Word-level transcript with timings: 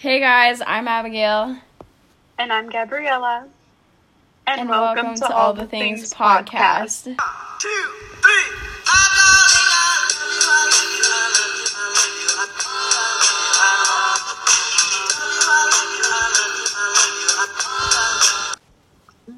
Hey 0.00 0.18
guys, 0.18 0.62
I'm 0.66 0.88
Abigail. 0.88 1.58
And 2.38 2.50
I'm 2.50 2.70
Gabriella. 2.70 3.46
And, 4.46 4.66
welcome, 4.66 5.14
to 5.14 5.30
All 5.30 5.52
the 5.52 5.66
Things, 5.66 6.14
podcast. 6.14 7.04
two, 7.04 7.68
three. 8.22 8.56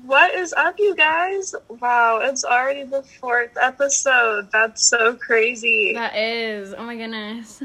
What 0.06 0.32
is 0.36 0.52
up, 0.52 0.76
you 0.78 0.94
guys? 0.94 1.56
Wow, 1.80 2.20
it's 2.22 2.44
already 2.44 2.84
the 2.84 3.02
fourth 3.02 3.56
episode. 3.60 4.52
That's 4.52 4.84
so 4.84 5.16
crazy. 5.16 5.94
That 5.94 6.14
is. 6.14 6.72
Oh 6.72 6.84
my 6.84 6.96
goodness. 6.96 7.60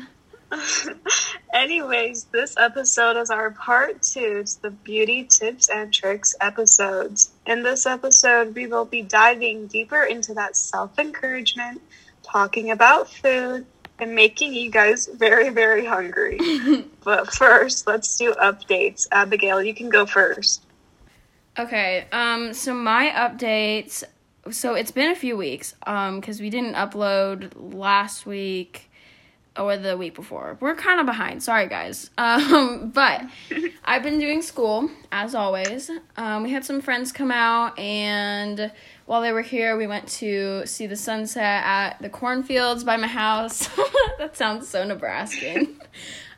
Anyways, 1.53 2.25
this 2.25 2.55
episode 2.57 3.17
is 3.17 3.29
our 3.29 3.51
part 3.51 4.01
two 4.01 4.43
to 4.43 4.61
the 4.61 4.69
beauty 4.69 5.23
tips 5.23 5.69
and 5.69 5.93
tricks 5.93 6.35
episodes. 6.39 7.31
In 7.45 7.63
this 7.63 7.85
episode, 7.85 8.55
we 8.55 8.67
will 8.67 8.85
be 8.85 9.01
diving 9.01 9.67
deeper 9.67 10.03
into 10.03 10.33
that 10.35 10.55
self 10.55 10.97
encouragement, 10.99 11.81
talking 12.23 12.71
about 12.71 13.09
food, 13.09 13.65
and 13.99 14.15
making 14.15 14.53
you 14.53 14.69
guys 14.69 15.07
very, 15.07 15.49
very 15.49 15.85
hungry. 15.85 16.39
but 17.03 17.33
first, 17.33 17.87
let's 17.87 18.15
do 18.17 18.33
updates. 18.33 19.07
Abigail, 19.11 19.61
you 19.61 19.73
can 19.73 19.89
go 19.89 20.05
first. 20.05 20.63
Okay, 21.57 22.05
um, 22.11 22.53
so 22.53 22.73
my 22.73 23.11
updates. 23.15 24.03
So 24.51 24.75
it's 24.75 24.91
been 24.91 25.11
a 25.11 25.15
few 25.15 25.35
weeks, 25.35 25.75
um, 25.85 26.21
because 26.21 26.39
we 26.39 26.49
didn't 26.49 26.75
upload 26.75 27.51
last 27.55 28.25
week 28.25 28.89
or 29.57 29.77
the 29.77 29.97
week 29.97 30.15
before. 30.15 30.57
We're 30.59 30.75
kind 30.75 30.99
of 30.99 31.05
behind. 31.05 31.43
Sorry, 31.43 31.67
guys. 31.67 32.09
Um, 32.27 32.91
but 32.93 33.23
I've 33.85 34.03
been 34.03 34.19
doing 34.19 34.41
school 34.41 34.89
as 35.11 35.33
always. 35.33 35.89
Um, 36.17 36.43
we 36.43 36.51
had 36.51 36.65
some 36.65 36.81
friends 36.81 37.11
come 37.11 37.31
out, 37.31 37.77
and 37.79 38.71
while 39.05 39.21
they 39.21 39.31
were 39.31 39.41
here, 39.41 39.77
we 39.77 39.87
went 39.87 40.07
to 40.09 40.65
see 40.65 40.87
the 40.87 40.95
sunset 40.95 41.63
at 41.63 42.01
the 42.01 42.09
cornfields 42.09 42.83
by 42.83 42.97
my 42.97 43.07
house. 43.07 43.69
that 44.17 44.35
sounds 44.35 44.67
so 44.67 44.83
Nebraskan. 44.85 45.79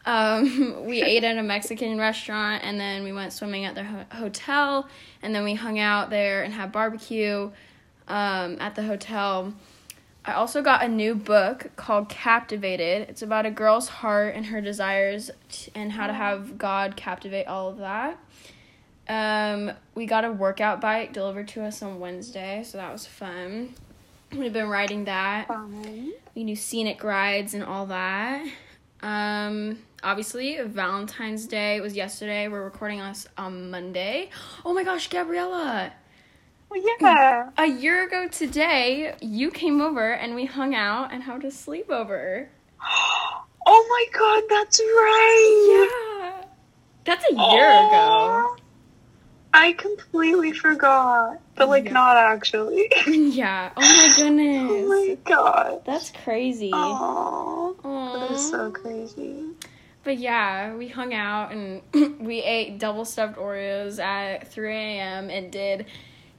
Um, 0.06 0.86
we 0.86 1.02
ate 1.02 1.24
at 1.24 1.38
a 1.38 1.44
Mexican 1.44 1.98
restaurant, 1.98 2.64
and 2.64 2.80
then 2.80 3.04
we 3.04 3.12
went 3.12 3.34
swimming 3.34 3.66
at 3.66 3.76
the 3.76 3.84
ho- 3.84 4.06
hotel, 4.12 4.88
and 5.22 5.34
then 5.36 5.44
we 5.44 5.56
hung 5.56 5.80
out 5.80 6.10
there 6.10 6.44
and 6.44 6.54
had 6.54 6.72
barbecue 6.72 7.52
um, 8.08 8.58
at 8.60 8.76
the 8.76 8.84
hotel. 8.84 9.54
I 10.30 10.34
also 10.34 10.62
got 10.62 10.84
a 10.84 10.88
new 10.88 11.16
book 11.16 11.72
called 11.76 12.08
Captivated. 12.08 13.10
It's 13.10 13.24
about 13.24 13.48
a 13.48 13.50
girl's 13.50 13.88
heart 13.88 14.36
and 14.36 14.46
her 14.46 14.62
desires 14.62 15.32
t- 15.50 15.72
and 15.74 15.92
how 15.92 16.06
to 16.06 16.14
have 16.14 16.60
God 16.60 16.96
captivate 16.96 17.48
all 17.48 17.70
of 17.70 17.80
that. 17.80 18.20
Um, 19.08 19.72
we 19.96 20.06
got 20.06 20.26
a 20.26 20.32
workout 20.32 20.82
bike 20.82 21.14
delivered 21.14 21.48
to 21.48 21.64
us 21.64 21.82
on 21.82 22.00
Wednesday, 22.00 22.62
so 22.64 22.78
that 22.78 22.92
was 22.92 23.08
fun. 23.08 23.74
We've 24.32 24.54
been 24.54 24.70
riding 24.70 25.06
that. 25.06 25.48
We 26.36 26.44
do 26.44 26.56
scenic 26.56 27.04
rides 27.04 27.56
and 27.56 27.64
all 27.64 27.88
that. 27.88 28.48
Um, 29.02 29.80
obviously, 30.04 30.60
Valentine's 30.62 31.48
Day 31.48 31.82
was 31.82 31.96
yesterday. 31.96 32.48
We're 32.50 32.64
recording 32.64 33.02
us 33.02 33.28
on 33.36 33.72
Monday. 33.72 34.30
Oh 34.64 34.76
my 34.76 34.84
gosh, 34.84 35.10
Gabriella! 35.10 35.92
Well, 36.70 36.82
yeah. 37.02 37.50
A 37.58 37.66
year 37.66 38.06
ago 38.06 38.28
today, 38.28 39.16
you 39.22 39.52
came 39.52 39.82
over 39.82 40.12
and 40.12 40.36
we 40.36 40.46
hung 40.46 40.76
out 40.76 41.12
and 41.12 41.24
had 41.24 41.44
a 41.44 41.48
sleepover. 41.48 42.48
Oh 43.72 43.86
my 43.88 44.20
god, 44.20 44.44
that's 44.50 44.80
right. 44.80 46.38
Yeah. 46.42 46.46
That's 47.06 47.24
a 47.30 47.34
year 47.36 47.70
ago. 47.88 48.56
I 49.54 49.74
completely 49.74 50.54
forgot. 50.54 51.40
But 51.56 51.70
like 51.70 51.86
Yeah. 51.86 51.94
not 51.94 52.18
actually. 52.18 52.92
Yeah. 53.08 53.72
Oh 53.78 53.82
my 53.82 54.14
goodness. 54.16 54.72
oh 54.72 54.88
my 54.88 55.18
god. 55.24 55.82
That's 55.86 56.12
crazy. 56.24 56.72
Aww. 56.72 57.76
That 58.14 58.32
is 58.32 58.50
so 58.50 58.72
crazy. 58.72 59.44
But 60.04 60.18
yeah, 60.18 60.74
we 60.76 60.88
hung 60.88 61.14
out 61.14 61.52
and 61.52 61.82
we 62.26 62.42
ate 62.42 62.80
double 62.80 63.06
stuffed 63.06 63.38
Oreos 63.38 64.00
at 64.00 64.48
3 64.52 64.74
a.m. 64.74 65.30
and 65.30 65.52
did 65.52 65.86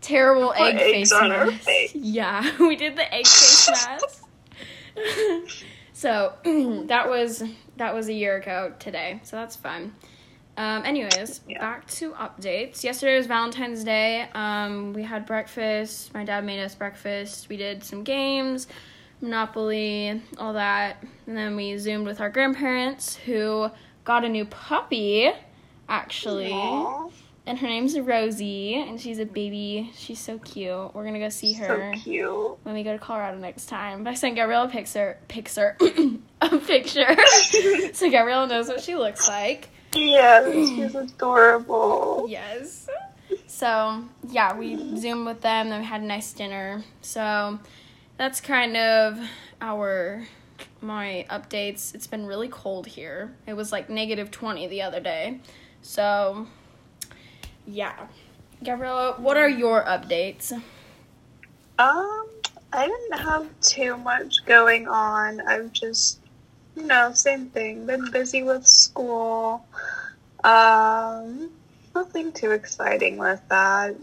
terrible 0.00 0.52
egg 0.56 0.76
face 0.78 1.12
our 1.12 1.50
face. 1.50 1.92
Yeah, 1.94 2.50
we 2.60 2.76
did 2.76 2.96
the 2.96 3.12
egg 3.14 3.26
face 3.26 3.68
mask. 3.70 4.24
so 5.92 6.32
that 6.86 7.08
was 7.08 7.42
that 7.76 7.94
was 7.94 8.08
a 8.08 8.12
year 8.12 8.36
ago 8.36 8.72
today. 8.78 9.20
So 9.22 9.36
that's 9.36 9.56
fun. 9.56 9.94
Um, 10.56 10.84
anyways, 10.84 11.40
Yeah. 11.48 11.60
back 11.60 11.86
to 11.92 12.12
updates. 12.12 12.84
Yesterday 12.84 13.16
was 13.16 13.26
Valentine's 13.26 13.82
Day. 13.82 14.28
Um, 14.34 14.92
we 14.92 15.02
had 15.02 15.24
breakfast. 15.24 16.12
My 16.12 16.24
dad 16.24 16.44
made 16.44 16.62
us 16.62 16.74
breakfast. 16.74 17.48
We 17.48 17.56
did 17.56 17.82
some 17.82 18.02
games, 18.04 18.66
Monopoly, 19.22 20.20
all 20.36 20.52
that. 20.54 21.02
And 21.26 21.34
then 21.36 21.56
we 21.56 21.78
zoomed 21.78 22.06
with 22.06 22.20
our 22.20 22.28
grandparents 22.28 23.16
who 23.16 23.70
got 24.04 24.24
a 24.24 24.28
new 24.28 24.44
puppy, 24.44 25.30
actually. 25.88 26.52
And 27.50 27.58
her 27.58 27.66
name's 27.66 27.98
Rosie, 27.98 28.76
and 28.76 29.00
she's 29.00 29.18
a 29.18 29.24
baby. 29.24 29.90
She's 29.96 30.20
so 30.20 30.38
cute. 30.38 30.94
We're 30.94 31.04
gonna 31.04 31.18
go 31.18 31.30
see 31.30 31.52
her 31.54 31.94
so 31.94 32.00
cute. 32.00 32.58
when 32.62 32.76
we 32.76 32.84
go 32.84 32.92
to 32.92 32.98
Colorado 33.00 33.38
next 33.38 33.66
time. 33.66 34.04
But 34.04 34.10
I 34.10 34.14
sent 34.14 34.36
Gabriella 34.36 34.66
a 34.66 34.70
picture, 34.70 35.18
picture, 35.26 35.76
a 36.40 36.58
picture, 36.58 37.16
so 37.92 38.08
Gabrielle 38.08 38.46
knows 38.46 38.68
what 38.68 38.80
she 38.80 38.94
looks 38.94 39.26
like. 39.26 39.68
Yes, 39.96 40.68
she's 40.68 40.94
adorable. 40.94 42.26
Yes. 42.28 42.88
So 43.48 44.04
yeah, 44.28 44.56
we 44.56 44.96
zoomed 44.96 45.26
with 45.26 45.40
them. 45.40 45.70
Then 45.70 45.80
we 45.80 45.86
had 45.86 46.02
a 46.02 46.06
nice 46.06 46.32
dinner. 46.32 46.84
So 47.02 47.58
that's 48.16 48.40
kind 48.40 48.76
of 48.76 49.18
our 49.60 50.24
my 50.80 51.26
updates. 51.28 51.96
It's 51.96 52.06
been 52.06 52.26
really 52.26 52.46
cold 52.46 52.86
here. 52.86 53.34
It 53.48 53.54
was 53.54 53.72
like 53.72 53.90
negative 53.90 54.30
twenty 54.30 54.68
the 54.68 54.82
other 54.82 55.00
day. 55.00 55.40
So 55.82 56.46
yeah, 57.70 58.06
Gabriella, 58.62 59.14
what 59.18 59.36
are 59.36 59.48
your 59.48 59.84
updates? 59.84 60.52
Um, 60.52 62.26
I 62.72 62.86
didn't 62.86 63.20
have 63.20 63.48
too 63.60 63.96
much 63.96 64.44
going 64.44 64.86
on. 64.86 65.40
I've 65.40 65.72
just, 65.72 66.18
you 66.76 66.84
know, 66.84 67.12
same 67.12 67.46
thing. 67.46 67.86
Been 67.86 68.10
busy 68.10 68.42
with 68.42 68.66
school. 68.66 69.64
Um, 70.44 71.50
nothing 71.94 72.32
too 72.32 72.50
exciting 72.50 73.16
with 73.16 73.40
that. 73.48 73.96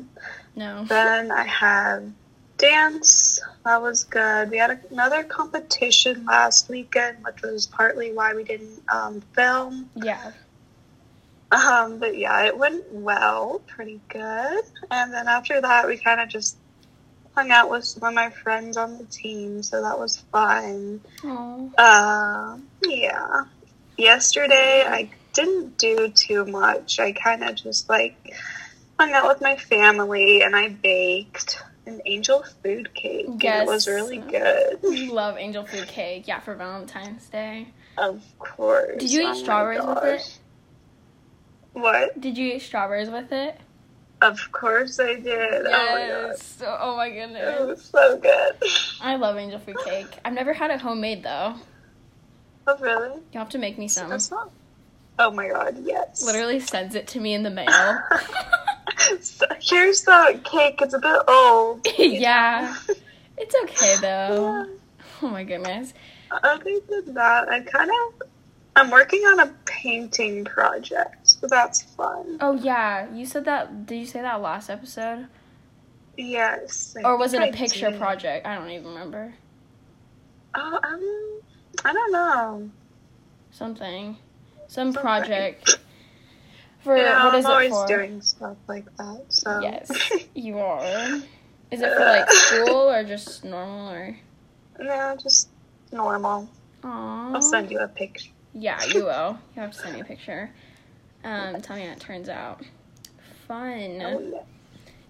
No. 0.55 0.85
Then 0.85 1.31
I 1.31 1.43
had 1.43 2.13
dance. 2.57 3.39
That 3.63 3.81
was 3.81 4.03
good. 4.03 4.49
We 4.49 4.57
had 4.57 4.79
another 4.89 5.23
competition 5.23 6.25
last 6.25 6.67
weekend, 6.69 7.23
which 7.23 7.41
was 7.43 7.67
partly 7.67 8.11
why 8.11 8.33
we 8.33 8.43
didn't 8.43 8.81
um, 8.91 9.21
film. 9.33 9.89
Yeah. 9.95 10.31
Um, 11.51 11.99
but 11.99 12.17
yeah, 12.17 12.45
it 12.45 12.57
went 12.57 12.91
well, 12.91 13.61
pretty 13.67 14.01
good. 14.09 14.63
And 14.91 15.13
then 15.13 15.27
after 15.27 15.61
that, 15.61 15.87
we 15.87 15.97
kind 15.97 16.19
of 16.19 16.27
just 16.29 16.57
hung 17.35 17.51
out 17.51 17.69
with 17.69 17.85
some 17.85 18.03
of 18.03 18.13
my 18.13 18.29
friends 18.31 18.77
on 18.77 18.97
the 18.97 19.05
team, 19.05 19.63
so 19.63 19.81
that 19.81 19.97
was 19.97 20.17
fun. 20.31 20.99
Oh. 21.23 21.71
Uh, 21.77 22.57
yeah. 22.83 23.43
Yesterday, 23.97 24.83
I 24.85 25.09
didn't 25.33 25.77
do 25.77 26.09
too 26.09 26.45
much. 26.45 26.99
I 26.99 27.11
kind 27.13 27.43
of 27.43 27.55
just 27.55 27.87
like 27.89 28.33
hung 28.99 29.13
out 29.13 29.27
with 29.27 29.41
my 29.41 29.55
family, 29.55 30.41
and 30.41 30.55
I 30.55 30.69
baked 30.69 31.61
an 31.85 32.01
angel 32.05 32.43
food 32.63 32.93
cake. 32.93 33.27
and 33.27 33.41
Yes. 33.41 33.61
it 33.61 33.67
was 33.67 33.87
really 33.87 34.17
good. 34.17 34.79
Love 34.83 35.37
angel 35.37 35.63
food 35.65 35.87
cake. 35.87 36.27
Yeah, 36.27 36.39
for 36.41 36.55
Valentine's 36.55 37.27
Day. 37.29 37.69
Of 37.97 38.21
course. 38.37 38.97
Did 38.99 39.11
you 39.11 39.21
eat 39.21 39.27
Oh 39.29 39.33
strawberries 39.35 39.81
with 39.85 40.03
it? 40.03 40.39
Gosh. 41.77 41.83
What? 41.83 42.21
Did 42.21 42.37
you 42.37 42.53
eat 42.55 42.61
strawberries 42.61 43.09
with 43.09 43.31
it? 43.31 43.59
Of 44.21 44.51
course 44.51 44.99
I 44.99 45.15
did. 45.15 45.65
Oh 45.67 45.71
my 45.71 46.07
god. 46.07 46.29
Yes. 46.29 46.63
Oh 46.65 46.95
my 46.97 47.09
goodness. 47.09 47.41
It 47.41 47.57
goodness. 47.59 47.77
was 47.77 47.85
so 47.85 48.17
good. 48.17 48.69
I 49.01 49.15
love 49.15 49.37
angel 49.37 49.59
food 49.59 49.77
cake. 49.85 50.07
I've 50.25 50.33
never 50.33 50.53
had 50.53 50.71
it 50.71 50.81
homemade 50.81 51.23
though. 51.23 51.55
Oh, 52.65 52.77
really? 52.79 53.21
You'll 53.31 53.43
have 53.43 53.49
to 53.49 53.59
make 53.59 53.77
me 53.77 53.87
some. 53.87 54.09
That's 54.09 54.31
not. 54.31 54.51
Oh 55.19 55.31
my 55.31 55.47
god, 55.47 55.77
yes. 55.83 56.23
Literally 56.25 56.59
sends 56.59 56.95
it 56.95 57.07
to 57.09 57.19
me 57.19 57.33
in 57.33 57.43
the 57.43 57.49
mail. 57.51 57.99
So, 59.21 59.45
here's 59.61 60.01
the 60.01 60.41
cake. 60.43 60.81
It's 60.81 60.93
a 60.93 60.99
bit 60.99 61.21
old. 61.29 61.87
yeah. 61.97 62.75
It's 63.37 63.55
okay 63.63 63.95
though. 64.01 64.65
Oh 65.21 65.29
my 65.29 65.43
goodness. 65.45 65.93
Other 66.29 66.79
than 66.89 67.13
that, 67.13 67.47
I 67.47 67.61
kind 67.61 67.89
of. 67.89 68.27
I'm 68.75 68.91
working 68.91 69.21
on 69.21 69.39
a 69.39 69.53
painting 69.65 70.43
project, 70.43 71.16
so 71.39 71.47
that's 71.47 71.81
fun. 71.83 72.37
Oh 72.41 72.53
yeah, 72.53 73.11
you 73.13 73.25
said 73.25 73.45
that. 73.45 73.85
Did 73.85 73.95
you 73.99 74.05
say 74.05 74.21
that 74.21 74.41
last 74.41 74.69
episode? 74.69 75.27
Yes. 76.17 76.95
I 76.97 77.03
Or 77.03 77.17
was 77.17 77.33
it 77.33 77.41
a 77.41 77.45
I 77.47 77.51
picture 77.51 77.91
did. 77.91 77.99
project? 77.99 78.47
I 78.47 78.55
don't 78.55 78.69
even 78.71 78.87
remember. 78.87 79.35
Oh, 80.55 80.79
um, 80.83 81.41
I 81.85 81.93
don't 81.93 82.11
know. 82.11 82.69
Something. 83.51 84.17
Some 84.67 84.93
Something. 84.93 85.01
project. 85.01 85.79
For 86.79 86.97
yeah, 86.97 87.25
what 87.25 87.35
is 87.35 87.45
I'm 87.45 87.51
always 87.51 87.69
for? 87.71 87.87
doing 87.87 88.21
stuff 88.21 88.57
like 88.67 88.85
that. 88.97 89.25
So 89.29 89.59
Yes, 89.59 89.91
you 90.35 90.57
are. 90.59 90.83
Is 91.69 91.81
it 91.81 91.93
for 91.93 92.05
like 92.05 92.29
school 92.31 92.89
or 92.89 93.03
just 93.03 93.43
normal 93.43 93.89
or? 93.89 94.17
no, 94.79 95.15
just 95.21 95.49
normal. 95.91 96.49
Aww. 96.83 97.35
I'll 97.35 97.41
send 97.41 97.69
you 97.71 97.79
a 97.79 97.87
picture. 97.87 98.29
Yeah, 98.53 98.83
you 98.85 99.03
will. 99.05 99.37
You 99.55 99.61
have 99.61 99.71
to 99.71 99.77
send 99.77 99.93
me 99.95 100.01
a 100.01 100.05
picture. 100.05 100.49
Um, 101.27 101.61
tell 101.61 101.75
me 101.75 101.83
how 101.83 101.91
it 101.91 101.99
turns 101.99 102.29
out. 102.29 102.61
Fun. 103.47 103.99
Yeah. 103.99 104.39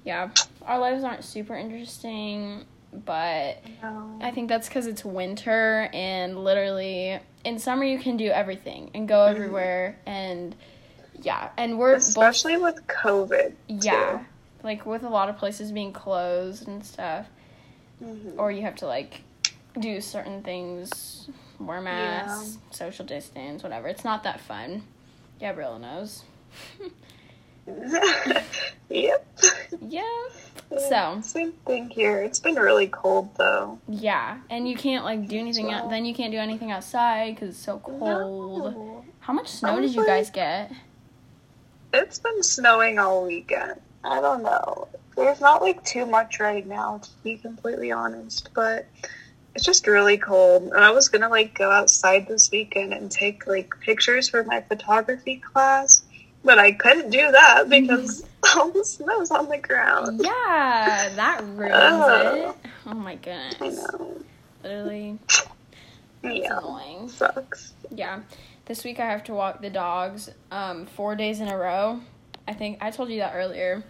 Yeah, 0.04 0.30
our 0.62 0.80
lives 0.80 1.04
aren't 1.04 1.24
super 1.26 1.54
interesting, 1.56 2.64
but 3.06 3.58
No. 3.84 4.18
I 4.22 4.32
think 4.32 4.48
that's 4.48 4.68
because 4.70 4.88
it's 4.88 5.04
winter 5.04 5.90
and 5.94 6.44
literally 6.44 7.20
in 7.44 7.60
summer 7.60 7.84
you 7.84 8.00
can 8.00 8.16
do 8.16 8.28
everything 8.30 8.90
and 8.94 9.08
go 9.08 9.16
Mhm. 9.18 9.32
everywhere 9.32 9.98
and 10.06 10.56
yeah, 11.22 11.50
and 11.58 11.78
we're 11.78 11.94
both 11.96 12.04
Especially 12.04 12.58
with 12.58 12.86
COVID. 12.88 13.54
yeah, 13.68 14.24
like 14.64 14.86
with 14.86 15.04
a 15.04 15.10
lot 15.10 15.28
of 15.30 15.38
places 15.38 15.72
being 15.74 15.92
closed 15.92 16.68
and 16.68 16.86
stuff, 16.86 17.26
Mhm. 18.02 18.36
or 18.38 18.52
you 18.52 18.62
have 18.62 18.76
to 18.78 18.88
like 18.88 19.24
do 19.80 20.00
certain 20.00 20.42
things, 20.42 21.28
wear 21.60 21.82
masks, 21.82 22.60
social 22.72 23.06
distance, 23.06 23.62
whatever. 23.62 23.88
It's 23.90 24.06
not 24.06 24.24
that 24.24 24.40
fun. 24.40 24.84
Gabriella 25.40 25.80
knows. 25.80 26.24
yep. 28.90 29.28
Yeah. 29.82 30.02
So. 30.90 31.20
Same 31.22 31.54
thing 31.66 31.90
here. 31.90 32.22
It's 32.22 32.40
been 32.40 32.56
really 32.56 32.88
cold 32.88 33.30
though. 33.38 33.80
Yeah, 33.88 34.40
and 34.50 34.68
you 34.68 34.76
can't 34.76 35.06
like 35.06 35.28
do 35.28 35.38
anything. 35.40 35.72
Out, 35.72 35.90
then 35.90 36.06
you 36.06 36.14
can't 36.14 36.32
do 36.32 36.38
anything 36.38 36.72
outside 36.72 37.36
because 37.36 37.50
it's 37.50 37.64
so 37.64 37.80
cold. 37.80 38.02
No. 38.02 39.06
How 39.20 39.34
much 39.34 39.50
snow 39.50 39.80
did 39.80 39.94
you 39.94 40.06
guys 40.06 40.30
get? 40.30 40.72
It's 41.94 42.20
been 42.20 42.44
snowing 42.44 43.00
all 43.00 43.26
weekend. 43.26 43.80
I 44.04 44.20
don't 44.22 44.44
know. 44.44 44.88
There's 45.16 45.42
not 45.42 45.62
like 45.62 45.84
too 45.84 46.06
much 46.06 46.40
right 46.40 46.66
now, 46.66 47.00
to 47.00 47.10
be 47.24 47.38
completely 47.38 47.92
honest, 47.92 48.50
but 48.54 48.88
it's 49.58 49.66
just 49.66 49.88
really 49.88 50.20
cold. 50.20 50.62
And 50.72 50.84
I 50.84 50.92
was 50.92 51.10
gonna 51.10 51.30
like 51.30 51.58
go 51.58 51.72
outside 51.72 52.28
this 52.28 52.52
weekend 52.52 52.94
and 52.94 53.10
take 53.10 53.48
like 53.48 53.74
pictures 53.82 54.30
for 54.30 54.44
my 54.44 54.62
photography 54.62 55.38
class, 55.38 56.04
but 56.44 56.60
I 56.60 56.74
couldn't 56.74 57.10
do 57.10 57.32
that 57.32 57.68
because 57.68 58.24
all 58.56 58.70
the 58.70 58.86
snow's 58.86 59.32
on 59.32 59.50
the 59.50 59.58
ground. 59.58 60.22
Yeah, 60.24 61.10
that 61.16 61.42
ruins 61.56 61.74
Oh. 61.76 62.50
it. 62.52 62.70
Oh 62.86 62.94
my 62.94 63.16
goodness. 63.16 63.56
I 63.60 63.70
know. 63.70 64.18
Literally, 64.64 65.18
it's 65.26 65.44
Yeah. 66.24 66.60
annoying. 66.60 67.10
Sucks. 67.10 67.74
Yeah. 67.90 68.20
This 68.66 68.84
week 68.84 69.00
I 69.00 69.10
have 69.10 69.24
to 69.24 69.34
walk 69.34 69.62
the 69.64 69.72
dogs 69.72 70.30
um, 70.52 70.86
four 70.86 71.16
days 71.16 71.40
in 71.40 71.48
a 71.48 71.58
row. 71.58 72.00
I 72.48 72.54
think 72.54 72.78
I 72.80 72.92
told 72.92 73.10
you 73.10 73.22
that 73.22 73.34
earlier, 73.34 73.84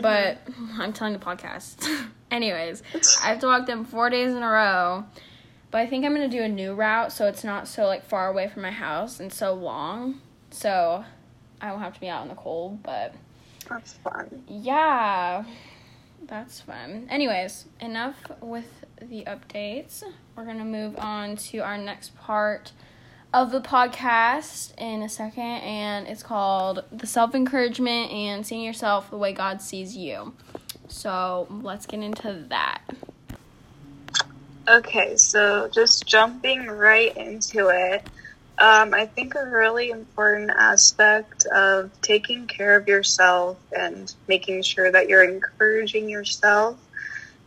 but 0.00 0.38
I'm 0.76 0.92
telling 0.92 1.12
the 1.12 1.20
podcast. 1.20 1.88
Anyways, 2.32 2.82
I 3.22 3.28
have 3.28 3.38
to 3.40 3.46
walk 3.46 3.66
them 3.66 3.84
four 3.84 4.10
days 4.10 4.32
in 4.34 4.42
a 4.42 4.48
row. 4.48 5.04
But 5.70 5.78
I 5.82 5.86
think 5.86 6.04
I'm 6.04 6.12
gonna 6.12 6.28
do 6.28 6.42
a 6.42 6.48
new 6.48 6.74
route 6.74 7.12
so 7.12 7.26
it's 7.28 7.44
not 7.44 7.68
so 7.68 7.86
like 7.86 8.04
far 8.04 8.28
away 8.28 8.48
from 8.48 8.62
my 8.62 8.70
house 8.70 9.20
and 9.20 9.32
so 9.32 9.54
long. 9.54 10.20
So 10.50 11.04
I 11.60 11.70
won't 11.70 11.82
have 11.82 11.94
to 11.94 12.00
be 12.00 12.08
out 12.08 12.22
in 12.22 12.28
the 12.28 12.34
cold, 12.34 12.82
but 12.82 13.14
That's 13.68 13.94
fun. 13.94 14.42
yeah. 14.48 15.44
That's 16.26 16.60
fun. 16.60 17.06
Anyways, 17.10 17.66
enough 17.80 18.16
with 18.40 18.84
the 19.00 19.24
updates. 19.24 20.02
We're 20.36 20.44
gonna 20.44 20.64
move 20.64 20.96
on 20.98 21.36
to 21.36 21.58
our 21.58 21.76
next 21.78 22.16
part 22.16 22.72
of 23.34 23.50
the 23.50 23.60
podcast 23.60 24.74
in 24.78 25.02
a 25.02 25.08
second, 25.08 25.42
and 25.42 26.06
it's 26.06 26.22
called 26.22 26.84
the 26.92 27.06
self 27.06 27.34
encouragement 27.34 28.10
and 28.10 28.46
seeing 28.46 28.62
yourself 28.62 29.10
the 29.10 29.16
way 29.16 29.32
God 29.32 29.62
sees 29.62 29.96
you. 29.96 30.34
So 30.92 31.48
let's 31.50 31.86
get 31.86 32.00
into 32.00 32.44
that. 32.50 32.82
Okay, 34.68 35.16
so 35.16 35.68
just 35.68 36.06
jumping 36.06 36.66
right 36.66 37.16
into 37.16 37.68
it, 37.68 38.04
um, 38.58 38.94
I 38.94 39.06
think 39.06 39.34
a 39.34 39.44
really 39.44 39.90
important 39.90 40.50
aspect 40.50 41.46
of 41.46 41.90
taking 42.02 42.46
care 42.46 42.76
of 42.76 42.86
yourself 42.86 43.58
and 43.76 44.14
making 44.28 44.62
sure 44.62 44.92
that 44.92 45.08
you're 45.08 45.24
encouraging 45.24 46.08
yourself 46.08 46.78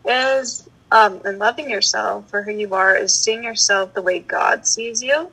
is, 0.04 0.68
um, 0.92 1.22
and 1.24 1.40
loving 1.40 1.70
yourself 1.70 2.30
for 2.30 2.42
who 2.42 2.52
you 2.52 2.74
are, 2.74 2.96
is 2.96 3.14
seeing 3.14 3.44
yourself 3.44 3.94
the 3.94 4.02
way 4.02 4.20
God 4.20 4.68
sees 4.68 5.02
you. 5.02 5.30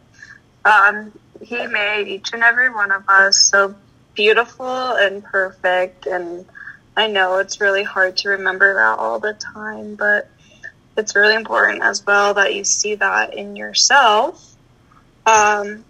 Um, 0.64 1.12
he 1.40 1.66
made 1.66 2.06
each 2.06 2.32
and 2.32 2.44
every 2.44 2.68
one 2.68 2.92
of 2.92 3.08
us 3.08 3.38
so 3.38 3.74
beautiful 4.14 4.66
and 4.68 5.24
perfect, 5.24 6.06
and 6.06 6.46
I 6.96 7.06
know 7.06 7.38
it's 7.38 7.60
really 7.60 7.82
hard 7.82 8.16
to 8.18 8.30
remember 8.30 8.74
that 8.74 8.98
all 8.98 9.18
the 9.18 9.34
time, 9.34 9.94
but 9.94 10.28
it's 10.96 11.16
really 11.16 11.34
important 11.34 11.82
as 11.82 12.04
well 12.04 12.34
that 12.34 12.54
you 12.54 12.64
see 12.64 12.96
that 12.96 13.34
in 13.34 13.56
yourself. 13.56 14.56
Um, 15.24 15.84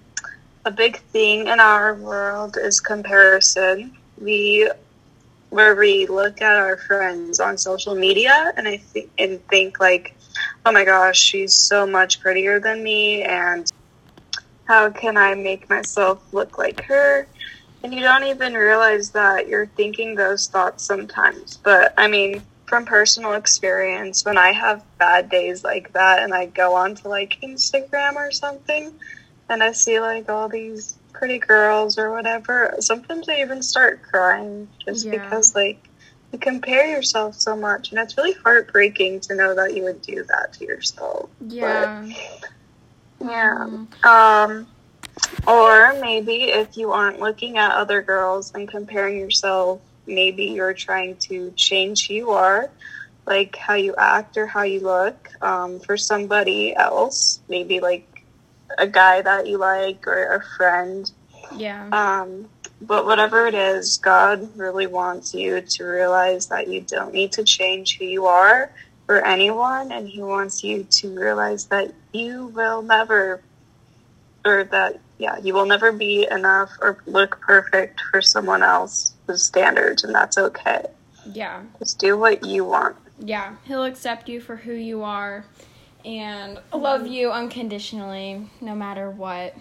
a 0.64 0.70
big 0.70 0.99
thing 0.99 1.49
in 1.49 1.58
our 1.58 1.94
world 1.94 2.56
is 2.56 2.81
comparison. 2.81 3.96
We, 4.20 4.70
where 5.50 5.75
we 5.75 6.06
look 6.06 6.40
at 6.40 6.56
our 6.56 6.76
friends 6.76 7.40
on 7.40 7.58
social 7.58 7.96
media, 7.96 8.52
and 8.56 8.69
I 8.69 8.76
think 8.76 9.10
and 9.19 9.44
think 9.48 9.81
like, 9.81 10.16
oh 10.64 10.70
my 10.70 10.84
gosh, 10.84 11.19
she's 11.19 11.55
so 11.55 11.84
much 11.84 12.20
prettier 12.20 12.60
than 12.60 12.82
me, 12.82 13.22
and 13.22 13.70
how 14.64 14.90
can 14.90 15.16
I 15.16 15.34
make 15.34 15.69
myself 15.69 16.22
look 16.32 16.58
like 16.58 16.84
her? 16.84 17.26
And 17.82 17.93
you 17.93 18.00
don't 18.00 18.25
even 18.25 18.55
realize 18.55 19.11
that 19.11 19.49
you're 19.49 19.67
thinking 19.67 20.14
those 20.14 20.46
thoughts 20.46 20.84
sometimes. 20.84 21.58
But 21.62 21.93
I 21.96 22.06
mean, 22.08 22.43
from 22.67 22.84
personal 22.87 23.32
experience, 23.34 24.25
when 24.25 24.38
I 24.38 24.52
have 24.52 24.84
bad 24.99 25.31
days 25.31 25.64
like 25.64 25.93
that 25.93 26.23
and 26.23 26.32
I 26.32 26.46
go 26.46 26.75
onto 26.75 27.08
like 27.08 27.38
Instagram 27.43 28.14
or 28.14 28.31
something 28.31 28.93
and 29.49 29.62
I 29.62 29.73
see 29.73 30.00
like 30.00 30.29
all 30.29 30.49
these 30.49 30.96
pretty 31.12 31.38
girls 31.38 31.99
or 31.99 32.11
whatever, 32.12 32.75
sometimes 32.81 33.29
I 33.29 33.40
even 33.40 33.62
start 33.62 34.02
crying 34.02 34.69
just 34.84 35.06
Yeah. 35.06 35.12
because 35.12 35.55
like 35.55 35.88
you 36.32 36.38
compare 36.38 36.87
yourself 36.88 37.34
so 37.34 37.55
much 37.56 37.90
and 37.90 37.99
it's 38.00 38.17
really 38.17 38.32
heartbreaking 38.44 39.20
to 39.20 39.34
know 39.34 39.55
that 39.55 39.75
you 39.76 39.82
would 39.82 40.00
do 40.02 40.25
that 40.29 40.55
to 40.55 40.64
yourself. 40.64 41.29
Yeah. 41.40 41.87
Yeah. 43.20 43.67
Mhm. 43.69 44.05
Um, 44.05 44.67
or 45.46 45.98
maybe 46.00 46.44
if 46.44 46.76
you 46.76 46.92
aren't 46.92 47.20
looking 47.20 47.58
at 47.58 47.72
other 47.72 48.02
girls 48.02 48.52
and 48.54 48.68
comparing 48.68 49.18
yourself, 49.18 49.81
maybe 50.06 50.46
you're 50.46 50.74
trying 50.74 51.16
to 51.16 51.52
change 51.52 52.08
who 52.08 52.14
you 52.14 52.31
are, 52.31 52.70
like 53.26 53.56
how 53.56 53.74
you 53.74 53.94
act 53.96 54.36
or 54.36 54.46
how 54.46 54.62
you 54.62 54.81
look, 54.81 55.28
um, 55.40 55.81
for 55.81 55.96
somebody 55.96 56.74
else, 56.74 57.40
maybe 57.48 57.81
like 57.81 58.24
a 58.78 58.86
guy 58.86 59.20
that 59.22 59.46
you 59.46 59.58
like 59.58 60.06
or 60.06 60.34
a 60.34 60.42
friend. 60.56 61.10
Yeah. 61.56 61.88
Um, 61.92 62.48
but 62.81 63.04
whatever 63.04 63.46
it 63.46 63.54
is, 63.54 63.98
God 63.98 64.56
really 64.56 64.86
wants 64.86 65.34
you 65.34 65.60
to 65.60 65.84
realize 65.84 66.46
that 66.48 66.69
you 66.69 66.81
don't 66.81 67.14
need 67.14 67.32
to 67.32 67.44
change 67.44 67.98
who 67.98 68.04
you 68.04 68.26
are 68.26 68.72
for 69.06 69.24
anyone, 69.24 69.92
and 69.92 70.08
He 70.08 70.22
wants 70.22 70.64
you 70.64 70.84
to 70.84 71.14
realize 71.14 71.66
that 71.66 71.92
you 72.12 72.46
will 72.46 72.82
never, 72.82 73.40
or 74.44 74.65
that, 74.65 75.01
yeah, 75.19 75.39
you 75.39 75.55
will 75.55 75.67
never 75.67 75.93
be 75.93 76.27
enough 76.31 76.70
or 76.81 76.99
look 77.06 77.41
perfect 77.41 78.01
for 78.11 78.20
someone 78.20 78.63
else's 78.63 79.43
standards, 79.43 80.05
and 80.05 80.15
that's 80.15 80.39
okay. 80.39 80.84
Yeah. 81.27 81.63
Just 81.79 81.99
do 81.99 82.19
what 82.19 82.44
you 82.44 82.65
want. 82.65 82.96
Yeah. 83.19 83.56
He'll 83.65 83.84
accept 83.84 84.29
you 84.29 84.41
for 84.41 84.56
who 84.56 84.72
you 84.72 85.03
are 85.03 85.44
and 86.05 86.58
love 86.72 87.06
you 87.06 87.31
unconditionally 87.31 88.49
no 88.61 88.75
matter 88.75 89.11
what. 89.11 89.55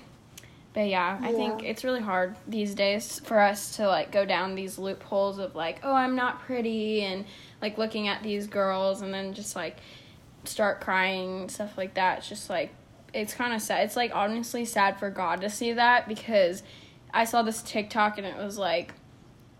But 0.74 0.88
yeah, 0.88 1.20
I 1.22 1.34
think 1.34 1.64
it's 1.64 1.84
really 1.84 2.00
hard 2.00 2.36
these 2.48 2.74
days 2.74 3.20
for 3.20 3.40
us 3.40 3.76
to 3.76 3.88
like 3.88 4.10
go 4.12 4.26
down 4.26 4.56
these 4.56 4.80
loopholes 4.80 5.38
of 5.38 5.54
like, 5.54 5.82
oh, 5.84 5.94
I'm 5.94 6.16
not 6.16 6.42
pretty 6.42 7.02
and 7.02 7.26
like 7.62 7.78
looking 7.78 8.08
at 8.08 8.24
these 8.24 8.48
girls 8.48 9.02
and 9.02 9.14
then 9.14 9.34
just 9.34 9.54
like 9.54 9.78
start 10.46 10.80
crying 10.80 11.42
and 11.42 11.52
stuff 11.52 11.78
like 11.78 11.96
that. 11.96 12.20
It's 12.20 12.30
just 12.30 12.50
like 12.50 12.74
it's 13.13 13.34
kind 13.34 13.53
of 13.53 13.62
sad. 13.62 13.86
It's 13.86 13.96
like 13.96 14.12
honestly 14.13 14.65
sad 14.65 15.00
for 15.00 15.10
God 15.10 15.41
to 15.41 15.50
see 15.50 15.74
that 15.74 16.08
because 16.08 16.63
I 17.13 17.25
saw 17.25 17.41
this 17.41 17.62
TikTok 17.62 18.18
and 18.18 18.25
it 18.25 18.38
was 18.38 18.58
like 18.58 18.94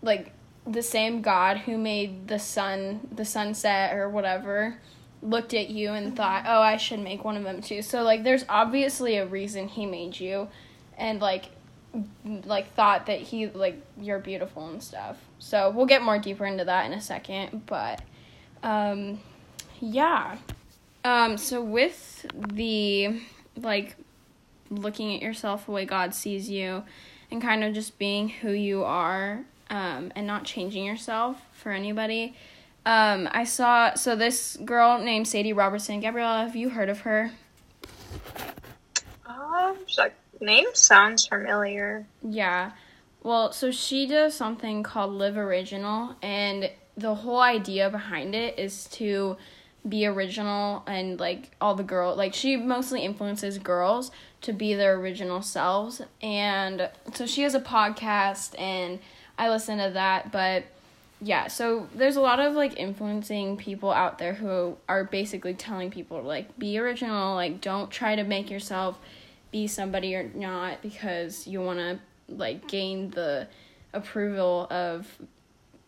like 0.02 0.32
the 0.66 0.82
same 0.82 1.22
God 1.22 1.58
who 1.58 1.76
made 1.76 2.28
the 2.28 2.38
sun, 2.38 3.08
the 3.12 3.24
sunset 3.24 3.94
or 3.94 4.08
whatever, 4.08 4.78
looked 5.22 5.54
at 5.54 5.70
you 5.70 5.92
and 5.92 6.16
thought, 6.16 6.44
"Oh, 6.46 6.60
I 6.60 6.76
should 6.76 7.00
make 7.00 7.24
one 7.24 7.36
of 7.36 7.44
them 7.44 7.60
too." 7.60 7.82
So 7.82 8.02
like 8.02 8.24
there's 8.24 8.44
obviously 8.48 9.16
a 9.16 9.26
reason 9.26 9.68
he 9.68 9.86
made 9.86 10.18
you 10.18 10.48
and 10.96 11.20
like 11.20 11.50
like 12.44 12.72
thought 12.74 13.06
that 13.06 13.20
he 13.20 13.48
like 13.48 13.80
you're 14.00 14.18
beautiful 14.18 14.68
and 14.68 14.82
stuff. 14.82 15.18
So 15.38 15.70
we'll 15.70 15.86
get 15.86 16.02
more 16.02 16.18
deeper 16.18 16.46
into 16.46 16.64
that 16.64 16.86
in 16.86 16.92
a 16.92 17.00
second, 17.00 17.66
but 17.66 18.00
um 18.62 19.20
yeah. 19.80 20.38
Um 21.04 21.36
so 21.36 21.62
with 21.62 22.24
the 22.54 23.20
like 23.56 23.96
looking 24.70 25.14
at 25.14 25.22
yourself 25.22 25.66
the 25.66 25.72
way 25.72 25.84
God 25.84 26.14
sees 26.14 26.48
you 26.48 26.84
and 27.30 27.40
kind 27.40 27.64
of 27.64 27.74
just 27.74 27.98
being 27.98 28.28
who 28.28 28.50
you 28.50 28.84
are 28.84 29.44
um, 29.70 30.12
and 30.14 30.26
not 30.26 30.44
changing 30.44 30.84
yourself 30.84 31.40
for 31.52 31.72
anybody. 31.72 32.36
Um, 32.84 33.28
I 33.30 33.44
saw 33.44 33.94
so 33.94 34.16
this 34.16 34.56
girl 34.64 34.98
named 34.98 35.28
Sadie 35.28 35.52
Robertson. 35.52 36.00
Gabriella, 36.00 36.44
have 36.44 36.56
you 36.56 36.68
heard 36.68 36.88
of 36.88 37.00
her? 37.00 37.30
Um, 39.24 39.76
like 39.96 40.14
name 40.40 40.66
sounds 40.74 41.26
familiar. 41.26 42.06
Yeah. 42.22 42.72
Well, 43.22 43.52
so 43.52 43.70
she 43.70 44.06
does 44.06 44.34
something 44.34 44.82
called 44.82 45.12
Live 45.12 45.36
Original, 45.36 46.16
and 46.22 46.70
the 46.96 47.14
whole 47.14 47.40
idea 47.40 47.88
behind 47.88 48.34
it 48.34 48.58
is 48.58 48.86
to 48.86 49.36
be 49.88 50.06
original 50.06 50.84
and 50.86 51.18
like 51.18 51.50
all 51.60 51.74
the 51.74 51.82
girl 51.82 52.14
like 52.14 52.34
she 52.34 52.56
mostly 52.56 53.02
influences 53.02 53.58
girls 53.58 54.12
to 54.40 54.52
be 54.52 54.74
their 54.74 54.94
original 54.94 55.42
selves. 55.42 56.02
And 56.20 56.88
so 57.14 57.26
she 57.26 57.42
has 57.42 57.54
a 57.54 57.60
podcast 57.60 58.58
and 58.60 59.00
I 59.38 59.48
listen 59.50 59.78
to 59.78 59.90
that 59.90 60.30
but 60.30 60.64
yeah 61.20 61.46
so 61.46 61.88
there's 61.94 62.16
a 62.16 62.20
lot 62.20 62.40
of 62.40 62.54
like 62.54 62.78
influencing 62.78 63.56
people 63.56 63.90
out 63.92 64.18
there 64.18 64.34
who 64.34 64.76
are 64.88 65.04
basically 65.04 65.54
telling 65.54 65.90
people 65.90 66.20
like 66.22 66.58
be 66.58 66.78
original 66.78 67.34
like 67.34 67.60
don't 67.60 67.90
try 67.90 68.16
to 68.16 68.24
make 68.24 68.50
yourself 68.50 68.98
be 69.52 69.66
somebody 69.66 70.08
you're 70.08 70.24
not 70.34 70.82
because 70.82 71.46
you 71.46 71.60
want 71.60 71.78
to 71.78 71.98
like 72.28 72.66
gain 72.66 73.10
the 73.10 73.46
approval 73.92 74.66
of 74.70 75.06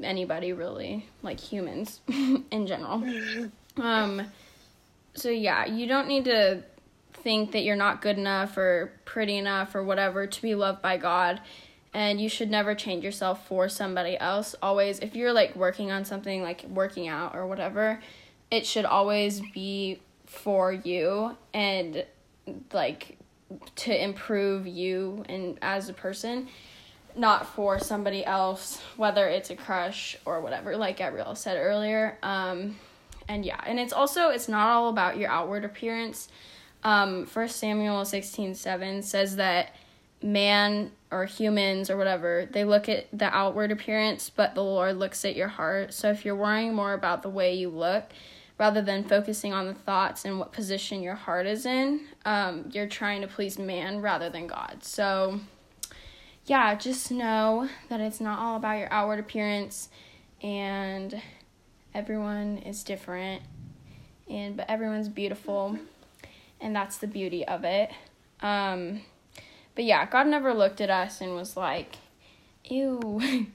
anybody 0.02 0.52
really 0.52 1.08
like 1.22 1.40
humans 1.40 2.00
in 2.08 2.66
general 2.66 3.02
um 3.78 4.26
so 5.14 5.28
yeah 5.28 5.64
you 5.64 5.86
don't 5.86 6.08
need 6.08 6.24
to 6.24 6.62
think 7.24 7.52
that 7.52 7.64
you're 7.64 7.74
not 7.74 8.02
good 8.02 8.18
enough 8.18 8.56
or 8.56 8.92
pretty 9.06 9.38
enough 9.38 9.74
or 9.74 9.82
whatever 9.82 10.26
to 10.26 10.42
be 10.42 10.54
loved 10.54 10.82
by 10.82 10.96
god. 10.96 11.40
And 11.94 12.20
you 12.20 12.28
should 12.28 12.50
never 12.50 12.74
change 12.74 13.04
yourself 13.04 13.46
for 13.46 13.68
somebody 13.68 14.18
else. 14.18 14.54
Always 14.60 14.98
if 14.98 15.16
you're 15.16 15.32
like 15.32 15.56
working 15.56 15.90
on 15.90 16.04
something 16.04 16.42
like 16.42 16.64
working 16.68 17.08
out 17.08 17.34
or 17.34 17.46
whatever 17.46 18.00
it 18.50 18.66
should 18.66 18.84
always 18.84 19.40
be 19.52 20.00
for 20.26 20.72
you 20.72 21.36
and 21.54 22.04
like 22.72 23.18
to 23.76 24.04
improve 24.04 24.66
you 24.66 25.24
and 25.28 25.58
as 25.62 25.88
a 25.88 25.94
person 25.94 26.48
not 27.16 27.46
for 27.46 27.78
somebody 27.78 28.24
else 28.24 28.80
whether 28.96 29.28
it's 29.28 29.50
a 29.50 29.56
crush 29.56 30.16
or 30.24 30.40
whatever 30.40 30.76
like 30.76 30.98
gabrielle 30.98 31.34
said 31.34 31.56
earlier. 31.56 32.18
Um 32.22 32.76
and 33.28 33.44
yeah 33.44 33.60
and 33.66 33.78
it's 33.78 33.92
also 33.92 34.28
it's 34.30 34.48
not 34.48 34.68
all 34.68 34.88
about 34.88 35.16
your 35.16 35.30
outward 35.30 35.64
appearance. 35.64 36.28
Um 36.82 37.26
first 37.26 37.56
samuel 37.56 38.04
16 38.04 38.54
7 38.54 39.02
says 39.02 39.36
that 39.36 39.74
man 40.22 40.90
or 41.10 41.26
humans 41.26 41.90
or 41.90 41.96
whatever 41.96 42.48
they 42.50 42.64
look 42.64 42.88
at 42.88 43.06
the 43.12 43.26
outward 43.26 43.70
appearance 43.70 44.30
but 44.30 44.54
the 44.54 44.62
lord 44.62 44.96
looks 44.96 45.24
at 45.24 45.36
your 45.36 45.48
heart. 45.48 45.92
So 45.92 46.10
if 46.10 46.24
you're 46.24 46.36
worrying 46.36 46.74
more 46.74 46.92
about 46.92 47.22
the 47.22 47.28
way 47.28 47.54
you 47.54 47.68
look 47.68 48.04
rather 48.58 48.80
than 48.80 49.04
focusing 49.04 49.52
on 49.52 49.66
the 49.66 49.74
thoughts 49.74 50.24
and 50.24 50.38
what 50.38 50.52
position 50.52 51.02
your 51.02 51.14
heart 51.14 51.46
is 51.46 51.66
in 51.66 52.00
um, 52.24 52.70
you're 52.72 52.86
trying 52.86 53.20
to 53.20 53.26
please 53.26 53.58
man 53.58 54.00
rather 54.00 54.30
than 54.30 54.46
god. 54.46 54.78
So 54.82 55.40
yeah 56.46 56.74
just 56.74 57.10
know 57.10 57.68
that 57.88 58.00
it's 58.00 58.20
not 58.20 58.38
all 58.38 58.56
about 58.56 58.78
your 58.78 58.92
outward 58.92 59.18
appearance 59.18 59.88
and 60.42 61.20
everyone 61.94 62.58
is 62.58 62.82
different 62.82 63.42
and 64.28 64.56
but 64.56 64.68
everyone's 64.68 65.08
beautiful 65.08 65.78
and 66.60 66.74
that's 66.74 66.98
the 66.98 67.06
beauty 67.06 67.46
of 67.46 67.64
it. 67.64 67.90
Um, 68.40 69.02
but 69.74 69.84
yeah 69.84 70.06
god 70.06 70.26
never 70.26 70.54
looked 70.54 70.80
at 70.80 70.90
us 70.90 71.20
and 71.20 71.34
was 71.34 71.56
like 71.56 71.96
ew 72.64 73.00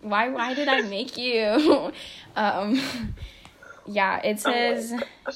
why 0.00 0.28
why 0.28 0.54
did 0.54 0.68
i 0.68 0.82
make 0.82 1.16
you? 1.16 1.92
Um, 2.34 2.80
yeah 3.86 4.20
it 4.24 4.40
says 4.40 4.94
Oh 5.26 5.32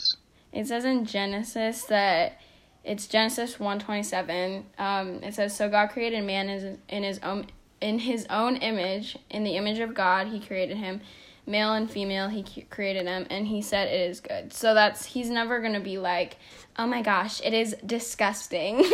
it 0.50 0.66
says 0.66 0.86
in 0.86 1.04
genesis 1.04 1.84
that 1.84 2.40
it's 2.84 3.06
genesis 3.06 3.60
127 3.60 4.64
um, 4.78 5.22
it 5.22 5.34
says 5.34 5.54
so 5.54 5.68
god 5.68 5.88
created 5.88 6.24
man 6.24 6.48
in, 6.48 6.78
in 6.88 7.02
his 7.02 7.18
own 7.18 7.48
in 7.82 7.98
his 7.98 8.26
own 8.30 8.56
image 8.56 9.18
in 9.28 9.44
the 9.44 9.56
image 9.56 9.78
of 9.78 9.92
god 9.92 10.28
he 10.28 10.40
created 10.40 10.78
him 10.78 11.02
male 11.46 11.74
and 11.74 11.90
female 11.90 12.28
he 12.28 12.42
created 12.70 13.06
them 13.06 13.26
and 13.30 13.46
he 13.46 13.62
said 13.62 13.88
it 13.88 14.10
is 14.10 14.20
good. 14.20 14.52
So 14.52 14.74
that's 14.74 15.04
he's 15.04 15.30
never 15.30 15.60
gonna 15.60 15.80
be 15.80 15.98
like 15.98 16.38
oh 16.78 16.86
my 16.86 17.02
gosh 17.02 17.40
it 17.42 17.54
is 17.54 17.76
disgusting. 17.84 18.84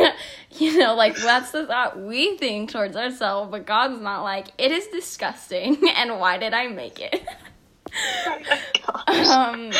You 0.59 0.79
know 0.79 0.95
like 0.95 1.17
that's 1.17 1.51
the 1.51 1.67
thought 1.67 1.99
we 1.99 2.37
think 2.37 2.71
towards 2.71 2.95
ourselves 2.95 3.51
but 3.51 3.65
god's 3.65 4.01
not 4.01 4.23
like 4.23 4.49
it 4.59 4.71
is 4.71 4.87
disgusting 4.89 5.89
and 5.97 6.21
why 6.21 6.37
did 6.37 6.53
i 6.53 6.69
make 6.69 7.01
it? 7.01 7.27
Oh 9.09 9.33
um 9.33 9.73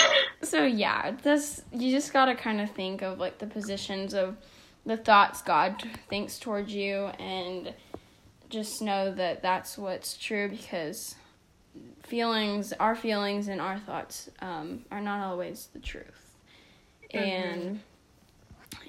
so 0.43 0.65
yeah 0.65 1.13
this 1.23 1.63
you 1.73 1.91
just 1.91 2.13
gotta 2.13 2.35
kind 2.35 2.61
of 2.61 2.71
think 2.71 3.03
of 3.03 3.19
like 3.19 3.39
the 3.39 3.47
positions 3.47 4.13
of 4.13 4.37
the 4.85 4.97
thoughts 4.97 5.41
god 5.41 5.83
thinks 6.09 6.39
towards 6.39 6.73
you 6.75 7.07
and 7.19 7.73
just 8.51 8.83
know 8.83 9.13
that 9.15 9.43
that's 9.43 9.79
what's 9.79 10.17
true 10.19 10.49
because 10.49 11.15
feelings 12.13 12.75
our 12.75 12.95
feelings 12.95 13.49
and 13.49 13.59
our 13.59 13.79
thoughts 13.79 14.29
um, 14.43 14.85
are 14.91 15.01
not 15.01 15.21
always 15.21 15.71
the 15.73 15.79
truth. 15.79 16.37
And 17.11 17.81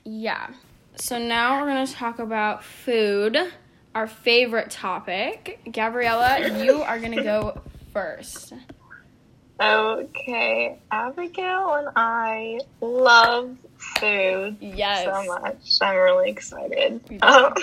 yeah. 0.03 0.49
So 0.95 1.17
now 1.17 1.61
we're 1.61 1.67
gonna 1.67 1.87
talk 1.87 2.19
about 2.19 2.65
food 2.65 3.37
our 3.95 4.07
favorite 4.07 4.71
topic. 4.71 5.61
Gabriella 5.71 6.65
you 6.65 6.81
are 6.81 6.99
gonna 6.99 7.23
go 7.23 7.61
first. 7.93 8.51
Okay, 9.61 10.79
Abigail 10.91 11.75
and 11.75 11.89
I 11.95 12.59
love 12.81 13.55
food 13.77 14.57
yes. 14.59 15.05
so 15.05 15.23
much. 15.33 15.77
I'm 15.81 15.95
really 15.95 16.29
excited. 16.29 17.21
Um, 17.21 17.53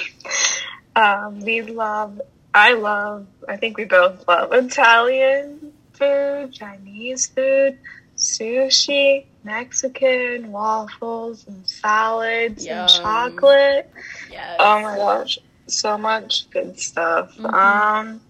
um, 0.97 1.41
we 1.41 1.61
love, 1.61 2.19
I 2.55 2.75
love, 2.75 3.27
I 3.49 3.57
think 3.57 3.77
we 3.79 3.85
both 3.85 4.27
love 4.27 4.53
Italian 4.53 5.73
food, 5.93 6.53
Chinese 6.53 7.27
food, 7.29 7.79
sushi, 8.17 9.27
Mexican, 9.45 10.51
waffles, 10.53 11.47
and 11.47 11.67
salads, 11.69 12.67
Yum. 12.67 12.79
and 12.79 12.89
chocolate. 12.89 13.91
yes 14.31 14.57
Oh 14.59 14.81
my 14.83 14.97
gosh, 14.97 15.39
so 15.67 15.97
much 15.97 16.51
good 16.51 16.79
stuff. 16.79 17.37
Mhm. 17.39 17.55
Um, 17.55 18.21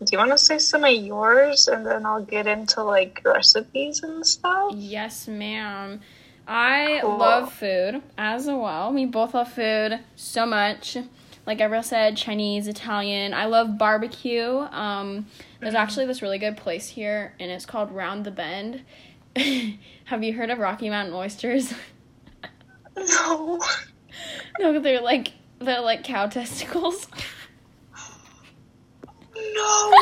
do 0.00 0.06
you 0.12 0.18
want 0.18 0.30
to 0.30 0.38
say 0.38 0.58
some 0.58 0.84
of 0.84 0.92
yours 0.92 1.66
and 1.66 1.84
then 1.84 2.06
I'll 2.06 2.22
get 2.22 2.46
into 2.46 2.84
like 2.84 3.20
recipes 3.24 4.02
and 4.04 4.24
stuff? 4.24 4.72
Yes, 4.76 5.26
ma'am. 5.26 6.00
I 6.46 7.00
Cool. 7.02 7.18
love 7.18 7.52
food 7.52 8.02
as 8.16 8.46
well. 8.46 8.92
We 8.92 9.04
both 9.06 9.34
love 9.34 9.52
food 9.52 9.98
so 10.16 10.46
much. 10.46 10.96
Like 11.48 11.56
Gabrielle 11.56 11.82
said, 11.82 12.18
Chinese, 12.18 12.68
Italian. 12.68 13.32
I 13.32 13.46
love 13.46 13.78
barbecue. 13.78 14.58
Um, 14.70 15.24
there's 15.60 15.74
actually 15.74 16.04
this 16.04 16.20
really 16.20 16.36
good 16.36 16.58
place 16.58 16.90
here, 16.90 17.34
and 17.40 17.50
it's 17.50 17.64
called 17.64 17.90
Round 17.90 18.26
the 18.26 18.30
Bend. 18.30 18.82
Have 20.04 20.22
you 20.22 20.34
heard 20.34 20.50
of 20.50 20.58
Rocky 20.58 20.90
Mountain 20.90 21.14
oysters? 21.14 21.72
No. 22.96 23.60
no, 24.58 24.80
they're 24.80 25.00
like 25.00 25.30
they're 25.60 25.80
like 25.80 26.02
cow 26.02 26.26
testicles. 26.30 27.06
No. 29.36 29.92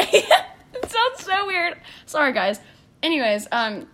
it 0.00 0.90
sounds 0.90 1.20
so 1.24 1.46
weird. 1.46 1.78
Sorry, 2.04 2.32
guys. 2.32 2.58
Anyways, 3.00 3.46
um, 3.52 3.86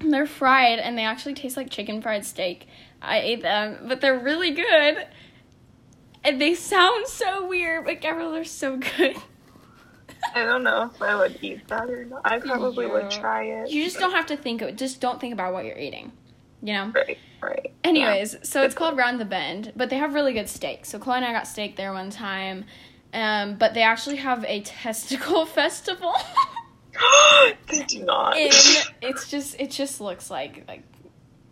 they're 0.00 0.26
fried 0.26 0.80
and 0.80 0.98
they 0.98 1.04
actually 1.04 1.32
taste 1.32 1.56
like 1.56 1.70
chicken 1.70 2.02
fried 2.02 2.26
steak. 2.26 2.68
I 3.00 3.20
ate 3.20 3.40
them, 3.40 3.86
but 3.88 4.02
they're 4.02 4.18
really 4.18 4.50
good. 4.50 5.06
And 6.24 6.40
they 6.40 6.54
sound 6.54 7.06
so 7.06 7.46
weird, 7.46 7.84
but 7.84 8.00
Gabrielle, 8.00 8.32
they're 8.32 8.44
so 8.44 8.76
good. 8.76 9.16
I 10.34 10.44
don't 10.44 10.64
know 10.64 10.90
if 10.92 11.02
I 11.02 11.14
would 11.14 11.38
eat 11.42 11.68
that 11.68 11.90
or 11.90 12.06
not. 12.06 12.22
I 12.24 12.38
probably 12.38 12.86
would 12.86 13.10
try 13.10 13.44
it. 13.44 13.70
You 13.70 13.84
just 13.84 13.98
don't 13.98 14.12
have 14.12 14.26
to 14.26 14.36
think 14.36 14.62
of 14.62 14.74
just 14.76 15.00
don't 15.00 15.20
think 15.20 15.34
about 15.34 15.52
what 15.52 15.64
you're 15.66 15.78
eating. 15.78 16.12
You 16.62 16.72
know? 16.72 16.92
Right, 16.94 17.18
right. 17.42 17.74
Anyways, 17.84 18.36
so 18.42 18.62
it's 18.62 18.74
called 18.74 18.96
Round 18.96 19.20
the 19.20 19.26
Bend, 19.26 19.72
but 19.76 19.90
they 19.90 19.96
have 19.96 20.14
really 20.14 20.32
good 20.32 20.48
steak. 20.48 20.86
So 20.86 20.98
Chloe 20.98 21.16
and 21.16 21.26
I 21.26 21.32
got 21.32 21.46
steak 21.46 21.76
there 21.76 21.92
one 21.92 22.08
time. 22.08 22.64
Um, 23.12 23.56
but 23.56 23.74
they 23.74 23.82
actually 23.82 24.16
have 24.16 24.44
a 24.46 24.62
testicle 24.62 25.46
festival. 25.46 26.14
Yeah. 26.94 27.52
they 27.68 27.84
do 27.84 28.04
not. 28.04 28.36
in 28.36 28.46
it's 29.02 29.30
just 29.30 29.60
it 29.60 29.70
just 29.70 30.00
looks 30.00 30.30
like 30.30 30.64
like 30.66 30.82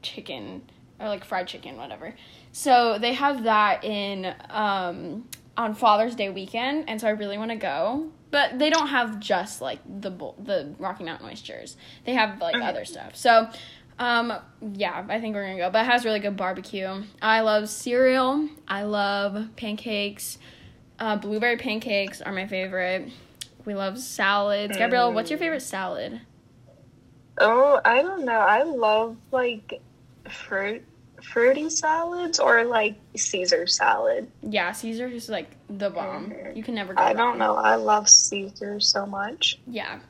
chicken 0.00 0.62
or 0.98 1.08
like 1.08 1.24
fried 1.24 1.46
chicken 1.46 1.76
whatever 1.76 2.14
so 2.52 2.98
they 2.98 3.14
have 3.14 3.44
that 3.44 3.82
in 3.84 4.34
um 4.50 5.26
on 5.56 5.74
father's 5.74 6.14
day 6.14 6.28
weekend 6.30 6.88
and 6.88 7.00
so 7.00 7.06
i 7.08 7.10
really 7.10 7.36
want 7.38 7.50
to 7.50 7.56
go 7.56 8.06
but 8.30 8.58
they 8.58 8.70
don't 8.70 8.88
have 8.88 9.18
just 9.20 9.60
like 9.60 9.80
the 9.84 10.10
the 10.10 10.74
rocky 10.78 11.02
mountain 11.04 11.26
oysters 11.28 11.76
they 12.04 12.14
have 12.14 12.40
like 12.40 12.54
Okay. 12.56 12.64
other 12.64 12.84
stuff 12.84 13.16
so 13.16 13.48
Um, 13.98 14.32
yeah, 14.72 15.04
I 15.08 15.20
think 15.20 15.34
we're 15.34 15.44
gonna 15.46 15.58
go. 15.58 15.70
But 15.70 15.84
it 15.84 15.90
has 15.90 16.04
really 16.04 16.18
good 16.18 16.36
barbecue. 16.36 17.04
I 17.20 17.40
love 17.42 17.68
cereal. 17.68 18.48
I 18.66 18.82
love 18.84 19.50
pancakes. 19.54 20.38
Uh, 20.98 21.16
blueberry 21.16 21.58
pancakes 21.58 22.20
are 22.22 22.32
my 22.32 22.46
favorite. 22.46 23.10
We 23.64 23.74
love 23.74 23.98
salads. 23.98 24.76
Gabrielle, 24.76 25.12
what's 25.12 25.30
your 25.30 25.38
favorite 25.38 25.60
salad? 25.60 26.22
Oh, 27.38 27.80
I 27.84 28.02
don't 28.02 28.24
know. 28.24 28.32
I 28.40 28.62
love 28.62 29.18
like 29.30 29.80
fruit 30.28 30.82
fruity 31.22 31.70
salads 31.70 32.38
or 32.40 32.64
like 32.64 32.96
Caesar 33.16 33.66
salad. 33.66 34.30
Yeah, 34.42 34.72
Caesar 34.72 35.06
is 35.06 35.28
like 35.28 35.50
the 35.68 35.90
bomb. 35.90 36.30
Mhm. 36.30 36.56
You 36.56 36.62
can 36.62 36.74
never 36.74 36.94
go 36.94 37.02
I 37.02 37.12
don't 37.12 37.38
know. 37.38 37.54
I 37.56 37.76
love 37.76 38.08
Caesar 38.08 38.80
so 38.80 39.06
much. 39.06 39.58
Yeah, 39.66 40.00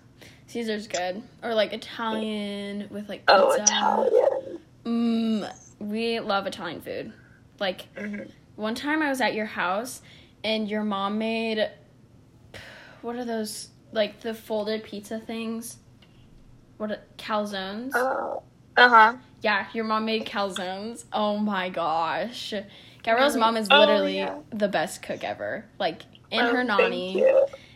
Caesar's 0.46 0.86
good. 0.88 1.22
Or 1.42 1.54
like 1.54 1.72
Italian 1.72 2.88
with 2.90 3.08
like 3.08 3.26
pizza. 3.26 3.44
Oh, 3.44 3.52
Italian. 3.52 4.60
Mm, 4.84 5.54
we 5.78 6.20
love 6.20 6.46
Italian 6.46 6.80
food. 6.80 7.12
Like 7.60 7.92
Mhm. 7.94 8.30
one 8.56 8.74
time 8.74 9.02
I 9.02 9.08
was 9.08 9.20
at 9.20 9.34
your 9.34 9.46
house 9.46 10.02
and 10.42 10.68
your 10.68 10.82
mom 10.82 11.18
made 11.18 11.70
what 13.02 13.16
are 13.16 13.24
those 13.24 13.68
like 13.92 14.20
the 14.20 14.32
folded 14.34 14.84
pizza 14.84 15.18
things? 15.18 15.76
What 16.78 16.90
are, 16.90 16.98
calzones? 17.18 17.92
Oh, 17.94 18.42
uh 18.76 18.88
huh. 18.88 19.16
Yeah, 19.42 19.66
your 19.72 19.84
mom 19.84 20.04
made 20.06 20.26
calzones. 20.26 21.04
Oh 21.12 21.36
my 21.38 21.68
gosh. 21.68 22.54
Gabrielle's 23.02 23.36
Oh, 23.36 23.40
mom 23.40 23.56
is 23.56 23.70
oh, 23.70 23.76
literally 23.78 24.16
yeah. 24.16 24.38
the 24.50 24.68
best 24.68 25.02
cook 25.02 25.24
ever. 25.24 25.66
Like 25.78 26.02
in 26.30 26.46
Oh, 26.46 26.52
her 26.52 26.64
nanny, 26.64 27.28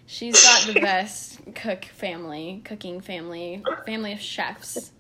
she's 0.07 0.38
got 0.38 0.67
the 0.67 0.75
best 0.75 1.41
cook 1.55 1.85
family, 1.87 2.62
cooking 2.65 3.00
family, 3.00 3.67
family 3.85 4.12
of 4.12 4.21
chefs, 4.21 4.93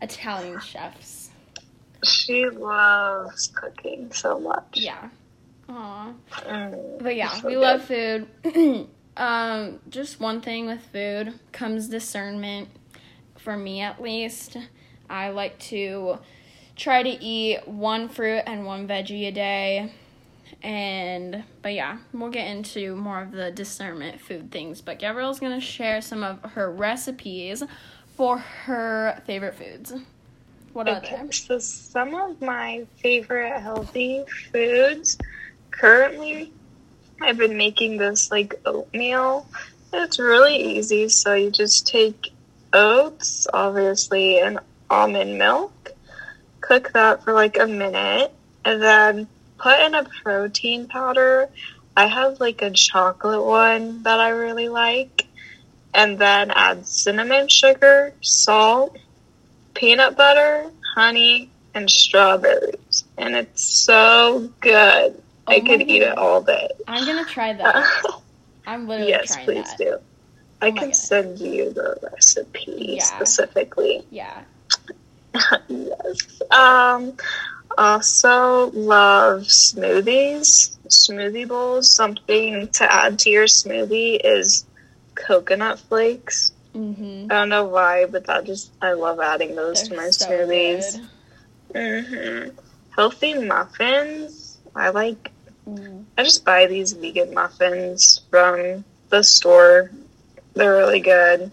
Italian 0.00 0.60
chefs. 0.60 1.30
She 2.04 2.46
loves 2.48 3.48
cooking 3.48 4.12
so 4.12 4.38
much. 4.38 4.76
Yeah. 4.76 5.10
Aw. 5.68 6.12
Mm, 6.46 6.98
But 6.98 7.16
yeah, 7.16 7.40
so 7.40 7.48
we 7.48 7.56
good. 7.56 7.60
love 7.62 7.84
food. 7.84 8.28
um, 9.16 9.80
just 9.88 10.20
one 10.20 10.40
thing 10.40 10.66
with 10.66 10.82
food 10.92 11.38
comes 11.52 11.88
discernment. 11.88 12.68
For 13.38 13.56
me, 13.56 13.80
at 13.80 14.00
least, 14.02 14.56
I 15.08 15.30
like 15.30 15.58
to 15.60 16.18
try 16.76 17.02
to 17.02 17.08
eat 17.08 17.66
one 17.66 18.08
fruit 18.08 18.42
and 18.46 18.66
one 18.66 18.88
veggie 18.88 19.28
a 19.28 19.32
day. 19.32 19.92
And 20.62 21.44
but 21.62 21.74
yeah, 21.74 21.98
we'll 22.12 22.30
get 22.30 22.48
into 22.48 22.96
more 22.96 23.22
of 23.22 23.32
the 23.32 23.50
discernment 23.50 24.20
food 24.20 24.50
things. 24.50 24.80
But 24.80 24.98
Gabrielle's 24.98 25.40
gonna 25.40 25.60
share 25.60 26.00
some 26.00 26.22
of 26.22 26.42
her 26.52 26.70
recipes 26.70 27.62
for 28.16 28.38
her 28.38 29.22
favorite 29.26 29.54
foods. 29.56 29.92
What 30.72 30.88
are 30.88 30.96
Okay, 30.96 31.00
they? 31.00 31.30
so 31.30 31.58
some 31.58 32.14
of 32.14 32.40
my 32.40 32.86
favorite 33.02 33.60
healthy 33.60 34.24
foods 34.52 35.18
currently, 35.70 36.52
I've 37.20 37.38
been 37.38 37.56
making 37.56 37.98
this 37.98 38.30
like 38.30 38.54
oatmeal. 38.66 39.48
It's 39.92 40.18
really 40.18 40.56
easy. 40.78 41.08
So 41.08 41.34
you 41.34 41.50
just 41.50 41.86
take 41.86 42.32
oats, 42.72 43.46
obviously, 43.52 44.40
and 44.40 44.58
almond 44.94 45.38
milk, 45.38 45.90
cook 46.60 46.92
that 46.92 47.24
for 47.24 47.32
like 47.32 47.58
a 47.58 47.66
minute, 47.66 48.32
and 48.64 48.80
then 48.80 49.28
put 49.58 49.80
in 49.80 49.94
a 49.94 50.06
protein 50.22 50.86
powder. 50.86 51.48
I 51.96 52.06
have 52.06 52.40
like 52.40 52.62
a 52.62 52.70
chocolate 52.70 53.44
one 53.44 54.02
that 54.04 54.20
I 54.20 54.30
really 54.30 54.68
like, 54.68 55.26
and 55.92 56.18
then 56.18 56.50
add 56.50 56.86
cinnamon 56.86 57.48
sugar, 57.48 58.14
salt, 58.20 58.96
peanut 59.74 60.16
butter, 60.16 60.70
honey, 60.94 61.50
and 61.74 61.90
strawberries. 61.90 63.04
And 63.18 63.34
it's 63.34 63.84
so 63.84 64.50
good. 64.60 65.22
Oh 65.46 65.52
I 65.52 65.56
Oh 65.58 65.62
could 65.62 65.80
my 65.80 65.86
eat 65.86 66.02
it 66.02 66.16
all 66.16 66.40
day. 66.40 66.68
I'm 66.86 67.04
gonna 67.04 67.24
try 67.24 67.52
that. 67.52 67.86
I'm 68.66 68.88
literally 68.88 69.10
yes, 69.12 69.36
please 69.44 69.68
that. 69.68 69.78
do. 69.78 69.98
Oh 69.98 70.00
I 70.62 70.68
Oh 70.68 70.72
can 70.72 70.80
goodness. 70.80 71.08
send 71.08 71.38
you 71.40 71.72
the 71.72 71.98
recipe 72.02 72.74
Yeah. 72.96 73.04
specifically. 73.04 74.06
Yeah. 74.10 74.44
Yes. 75.68 76.42
Um 76.50 77.14
also 77.76 78.70
love 78.72 79.42
smoothies. 79.42 80.76
Smoothie 80.88 81.48
bowls. 81.48 81.94
Something 81.94 82.68
to 82.74 82.92
add 82.92 83.18
to 83.20 83.30
your 83.30 83.46
smoothie 83.46 84.20
is 84.22 84.64
coconut 85.14 85.78
flakes. 85.80 86.52
Mm-hmm. 86.74 87.30
I 87.30 87.34
don't 87.34 87.48
know 87.48 87.64
why, 87.64 88.06
but 88.06 88.26
that 88.26 88.44
just 88.44 88.72
I 88.80 88.92
love 88.92 89.20
adding 89.20 89.56
those 89.56 89.82
to 89.82 89.96
my 89.96 90.10
so 90.10 90.26
smoothies. 90.26 90.98
good. 91.72 92.50
hmm 92.54 92.58
Healthy 92.96 93.34
muffins. 93.34 94.58
I 94.74 94.90
like. 94.90 95.32
Mm. 95.68 96.04
I 96.16 96.22
just 96.22 96.44
buy 96.44 96.66
these 96.66 96.92
vegan 96.92 97.34
muffins 97.34 98.20
from 98.30 98.84
the 99.08 99.22
store. 99.22 99.90
They're 100.54 100.76
really 100.76 101.00
good. 101.00 101.50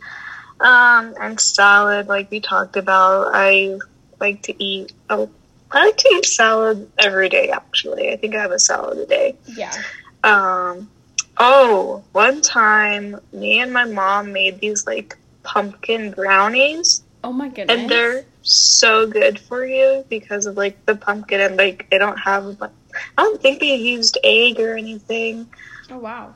Um, 0.62 1.16
and 1.20 1.40
salad, 1.40 2.08
like 2.08 2.30
we 2.32 2.40
talked 2.40 2.78
about. 2.78 3.32
I 3.34 3.78
like 4.20 4.44
to 4.44 4.64
eat. 4.64 4.94
Oh, 5.10 5.30
I 5.72 5.86
like 5.86 5.98
to 5.98 6.10
eat 6.16 6.26
salad 6.26 6.90
every 7.00 7.30
day. 7.30 7.50
Actually, 7.50 8.12
I 8.12 8.18
think 8.18 8.36
I 8.36 8.42
have 8.42 8.52
a 8.52 8.60
salad 8.60 8.98
a 9.00 9.06
day. 9.06 9.36
Yeah. 9.48 9.74
Um, 10.24 10.90
oh, 11.38 12.04
one 12.12 12.42
time, 12.42 13.20
me 13.34 13.60
and 13.60 13.74
my 13.74 13.86
mom 13.86 14.32
made 14.34 14.60
these 14.60 14.86
like 14.86 15.18
pumpkin 15.44 16.12
brownies 16.12 17.02
Oh 17.24 17.34
my 17.34 17.50
goodness. 17.50 17.80
and 17.82 17.90
they're 17.90 18.24
so 18.44 19.08
good 19.08 19.40
for 19.40 19.66
you 19.66 20.06
because 20.10 20.46
of 20.46 20.56
like 20.58 20.86
the 20.86 20.96
pumpkin 20.96 21.42
and 21.42 21.58
like 21.58 21.90
they 21.90 21.98
don't 21.98 22.18
have 22.20 22.46
like 22.62 22.70
I 23.18 23.24
don't 23.24 23.42
think 23.42 23.60
they 23.60 23.76
used 23.76 24.20
egg 24.24 24.60
or 24.60 24.76
anything. 24.78 25.48
oh 25.90 25.98
wow. 25.98 26.36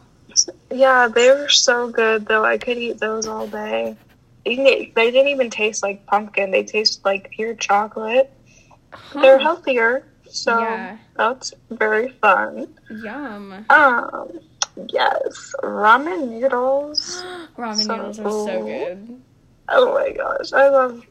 Yeah, 0.71 1.07
they 1.07 1.29
were 1.29 1.49
so 1.49 1.89
good 1.89 2.25
though. 2.25 2.43
I 2.43 2.57
could 2.57 2.77
eat 2.77 2.99
those 2.99 3.27
all 3.27 3.47
day. 3.47 3.95
They 4.45 4.91
didn't 4.95 5.27
even 5.29 5.49
taste 5.49 5.81
like 5.84 6.05
pumpkin. 6.05 6.51
They 6.51 6.63
taste 6.63 7.03
like 7.03 7.31
pure 7.31 7.55
chocolate. 7.55 8.31
They're 9.13 9.39
healthier, 9.39 10.05
so 10.29 10.60
Yeah. 10.60 10.97
that's 11.17 11.51
very 11.71 12.10
fun. 12.10 12.67
Yum. 12.89 13.65
Um, 13.69 14.39
yes, 14.88 15.53
ramen 15.63 16.29
noodles. 16.29 17.23
Ramen 17.58 17.75
So- 17.86 17.95
noodles 17.95 18.19
are 18.19 18.29
so 18.29 18.63
good. 18.63 19.21
Oh 19.69 19.93
my 19.95 20.12
gosh, 20.12 20.53
I 20.53 20.69
love. 20.69 21.01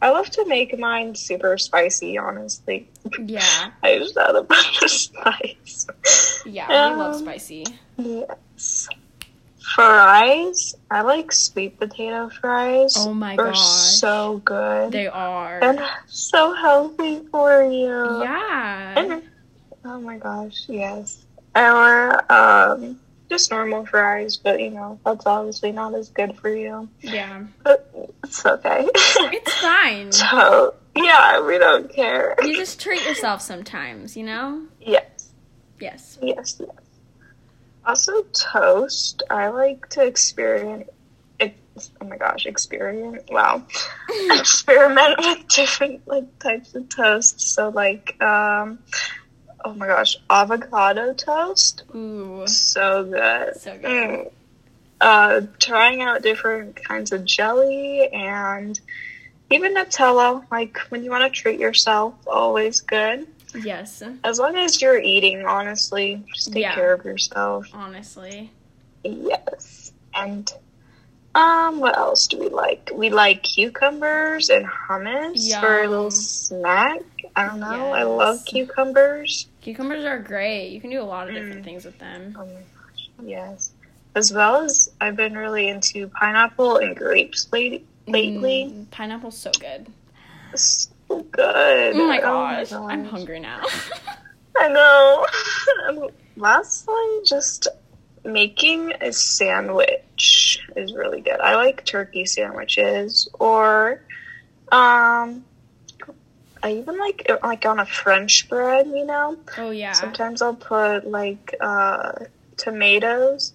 I 0.00 0.10
love 0.10 0.28
to 0.30 0.44
make 0.46 0.78
mine 0.78 1.14
super 1.14 1.56
spicy. 1.58 2.16
Honestly, 2.18 2.88
Yeah. 3.24 3.70
I 3.82 3.98
just 3.98 4.16
add 4.16 4.36
a 4.36 4.42
bunch 4.42 4.82
of 4.82 4.90
spice. 4.90 5.86
Yeah. 6.46 6.66
I 6.68 6.94
love 6.94 7.14
Um, 7.16 7.20
spicy. 7.22 7.64
Yes. 7.96 8.88
Fries. 9.74 10.74
I 10.90 11.02
like 11.02 11.32
sweet 11.32 11.78
potato 11.78 12.28
fries. 12.28 12.94
Oh 12.98 13.14
my 13.14 13.36
gosh. 13.36 13.58
so 13.58 14.40
good 14.44 14.92
They 14.92 15.06
are. 15.06 15.62
and 15.62 15.80
so 16.06 16.52
healthy 16.54 17.22
for 17.30 17.62
you. 17.62 18.22
yeah. 18.22 18.94
And, 18.98 19.22
oh 19.84 20.00
my 20.00 20.18
gosh, 20.18 20.64
yes. 20.68 21.24
Or 21.56 22.32
um, 22.32 23.00
just 23.30 23.50
normal 23.50 23.86
fries, 23.86 24.36
but 24.36 24.60
you 24.60 24.70
know 24.70 24.98
that's 25.04 25.24
obviously 25.26 25.72
not 25.72 25.94
as 25.94 26.08
good 26.10 26.36
for 26.38 26.54
you. 26.54 26.88
Yeah. 27.00 27.44
But 27.62 27.90
it's 28.22 28.44
okay. 28.44 28.86
It's 28.94 29.54
fine. 29.60 30.12
so 30.12 30.74
yeah, 30.96 31.44
we 31.44 31.58
don't 31.58 31.92
care. 31.92 32.36
You 32.42 32.54
just 32.56 32.80
treat 32.80 33.04
yourself 33.04 33.40
sometimes, 33.40 34.16
you 34.16 34.24
know? 34.24 34.62
Yes, 34.80 35.32
Yes. 35.80 36.18
yes, 36.22 36.56
yes. 36.60 36.68
Also, 37.86 38.22
toast. 38.32 39.22
I 39.30 39.48
like 39.48 39.88
to 39.90 40.04
experiment. 40.04 40.88
ex- 41.38 41.90
Oh 42.00 42.06
my 42.06 42.16
gosh, 42.16 42.46
experiment! 42.46 43.22
Wow, 43.30 43.66
experiment 44.30 45.16
with 45.18 45.48
different 45.48 46.06
like 46.06 46.38
types 46.38 46.74
of 46.74 46.88
toast. 46.88 47.40
So 47.40 47.70
like, 47.70 48.20
um, 48.22 48.78
oh 49.64 49.74
my 49.74 49.86
gosh, 49.88 50.16
avocado 50.30 51.12
toast. 51.14 51.82
Ooh. 51.94 52.46
So 52.46 53.04
good. 53.04 53.56
So 53.56 53.76
good. 53.78 53.84
Mm. 53.84 54.30
Uh, 55.00 55.40
trying 55.58 56.00
out 56.00 56.22
different 56.22 56.76
kinds 56.76 57.12
of 57.12 57.24
jelly 57.24 58.08
and 58.12 58.78
even 59.50 59.74
Nutella. 59.74 60.44
Like 60.50 60.78
when 60.88 61.02
you 61.04 61.10
want 61.10 61.24
to 61.24 61.40
treat 61.40 61.58
yourself, 61.58 62.14
always 62.26 62.80
good. 62.80 63.26
Yes. 63.54 64.02
As 64.24 64.38
long 64.38 64.56
as 64.56 64.80
you're 64.82 64.98
eating, 65.00 65.44
honestly, 65.46 66.22
just 66.34 66.52
take 66.52 66.62
Yeah. 66.62 66.74
care 66.74 66.92
of 66.94 67.04
yourself. 67.04 67.66
Honestly. 67.72 68.50
Yes. 69.04 69.92
And 70.14 70.50
um, 71.34 71.80
what 71.80 71.96
else 71.96 72.26
do 72.26 72.38
we 72.38 72.48
like? 72.48 72.90
We 72.94 73.10
like 73.10 73.42
cucumbers 73.42 74.50
and 74.50 74.66
hummus 74.66 75.58
for 75.60 75.82
a 75.82 75.88
little 75.88 76.10
snack. 76.10 77.00
I 77.36 77.46
don't 77.46 77.60
know. 77.60 77.92
I 77.92 78.04
love 78.04 78.44
cucumbers. 78.44 79.48
Cucumbers 79.60 80.04
are 80.04 80.18
great. 80.20 80.68
You 80.70 80.80
can 80.80 80.90
do 80.90 81.00
a 81.00 81.04
lot 81.04 81.28
of 81.28 81.34
different 81.34 81.62
Mm. 81.62 81.64
things 81.64 81.84
with 81.84 81.98
them. 81.98 82.36
Oh 82.38 82.44
my 82.46 82.52
gosh, 82.52 83.08
yes. 83.24 83.72
As 84.14 84.32
well 84.32 84.62
as 84.62 84.90
I've 85.00 85.16
been 85.16 85.36
really 85.36 85.66
into 85.68 86.06
pineapple 86.08 86.76
and 86.76 86.96
grapes 86.96 87.48
late- 87.52 87.84
lately. 88.06 88.70
Mm, 88.72 88.90
pineapple's 88.90 89.36
so 89.36 89.50
good. 89.58 89.88
So 91.14 91.22
good. 91.30 91.94
Oh 91.96 92.06
my 92.06 92.20
gosh, 92.20 92.72
I'm 92.72 93.04
hungry 93.04 93.40
now. 93.40 93.62
I 94.56 94.68
know. 94.68 95.26
And 95.88 96.10
Lastly, 96.36 97.20
just 97.24 97.68
making 98.24 98.92
a 99.00 99.12
sandwich 99.12 100.58
is 100.74 100.92
really 100.92 101.20
good. 101.20 101.38
I 101.38 101.54
like 101.54 101.84
turkey 101.84 102.24
sandwiches, 102.24 103.28
or 103.38 104.00
um, 104.72 105.44
I 106.60 106.72
even 106.72 106.98
like 106.98 107.30
like 107.44 107.64
on 107.66 107.78
a 107.78 107.86
French 107.86 108.48
bread. 108.48 108.88
You 108.88 109.06
know, 109.06 109.38
oh 109.58 109.70
yeah. 109.70 109.92
sometimes 109.92 110.42
I'll 110.42 110.56
put 110.56 111.06
like 111.06 111.54
uh, 111.60 112.12
tomatoes. 112.56 113.52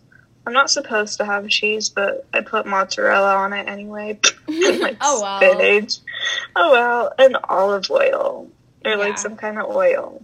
I'm 0.48 0.54
not 0.54 0.72
supposed 0.72 1.18
to 1.18 1.26
have 1.26 1.48
cheese, 1.50 1.90
but 1.90 2.26
I 2.34 2.40
put 2.42 2.66
mozzarella 2.66 3.36
on 3.36 3.52
it 3.52 3.68
anyway. 3.68 4.18
and, 4.48 4.80
like 4.80 4.98
Oh, 5.02 5.20
wow. 5.20 5.38
spinach. 5.38 5.98
Oh 6.56 6.72
well, 6.72 7.14
an 7.18 7.36
olive 7.46 7.90
oil 7.92 8.50
or 8.86 8.92
Yeah. 8.92 8.98
like 8.98 9.18
some 9.18 9.36
kind 9.36 9.60
of 9.60 9.66
oil. 9.76 10.22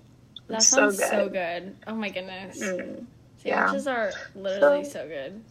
That 0.48 0.58
It's 0.58 0.68
sounds 0.68 1.00
so 1.00 1.10
so 1.10 1.24
good. 1.30 1.34
good. 1.34 1.76
Oh 1.88 1.96
my 1.96 2.10
goodness. 2.10 2.62
Mm, 2.62 3.06
yeah. 3.44 3.66
Sandwiches 3.66 3.88
are 3.88 4.12
literally 4.36 4.84
So- 4.84 4.90
so 4.92 5.08
good. 5.08 5.42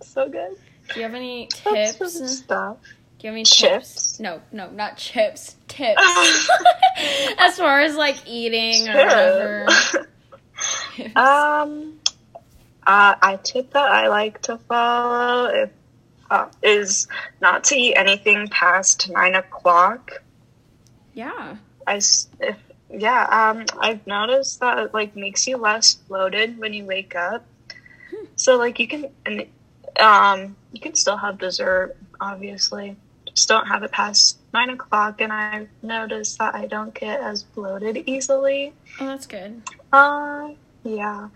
so 0.00 0.28
good. 0.28 0.56
Do 0.92 1.00
you 1.00 1.02
have 1.06 1.14
any 1.14 1.46
tips? 1.48 1.98
some 1.98 2.22
Do 2.22 2.28
stuff. 2.28 2.76
you 3.20 3.28
have 3.28 3.34
any 3.34 3.44
Chips? 3.44 3.94
tips? 3.94 4.20
No, 4.20 4.40
no, 4.52 4.70
not 4.70 4.96
chips. 4.96 5.56
Tips. 5.68 6.00
as 7.38 7.58
far 7.58 7.80
as 7.80 7.94
like 7.96 8.16
eating 8.26 8.88
or 8.88 8.94
whatever. 8.94 9.66
Um, 11.14 12.00
uh, 12.86 13.14
a 13.22 13.38
tip 13.40 13.70
that 13.74 13.90
I 13.92 14.08
like 14.08 14.42
to 14.42 14.58
follow 14.58 15.46
if, 15.46 15.70
uh, 16.30 16.48
is 16.62 17.08
not 17.40 17.64
to 17.64 17.76
eat 17.76 17.94
anything 17.94 18.48
past 18.48 19.10
nine 19.10 19.34
o'clock. 19.34 20.22
yeah. 21.14 21.56
I 21.86 21.96
if 21.96 22.56
yeah, 22.90 23.24
um, 23.24 23.64
I've 23.80 24.06
noticed 24.06 24.60
that 24.60 24.78
it 24.78 24.94
like 24.94 25.16
makes 25.16 25.46
you 25.46 25.56
less 25.56 25.94
bloated 25.94 26.58
when 26.58 26.72
you 26.72 26.84
wake 26.84 27.14
up. 27.14 27.46
So 28.36 28.56
like 28.56 28.78
you 28.78 28.86
can 28.88 29.10
and 29.26 29.46
um 29.98 30.56
you 30.72 30.80
can 30.80 30.94
still 30.94 31.16
have 31.16 31.38
dessert, 31.38 31.96
obviously. 32.20 32.96
Just 33.26 33.48
don't 33.48 33.66
have 33.66 33.82
it 33.82 33.92
past 33.92 34.38
nine 34.52 34.70
o'clock, 34.70 35.20
and 35.20 35.32
I've 35.32 35.68
noticed 35.82 36.38
that 36.38 36.54
I 36.54 36.66
don't 36.66 36.94
get 36.94 37.20
as 37.20 37.42
bloated 37.42 38.04
easily. 38.06 38.72
Oh, 39.00 39.06
that's 39.06 39.26
good. 39.26 39.62
Uh, 39.92 40.50
yeah. 40.84 41.28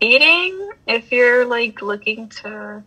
Eating, 0.00 0.70
if 0.86 1.12
you're 1.12 1.44
like 1.46 1.80
looking 1.80 2.28
to 2.28 2.82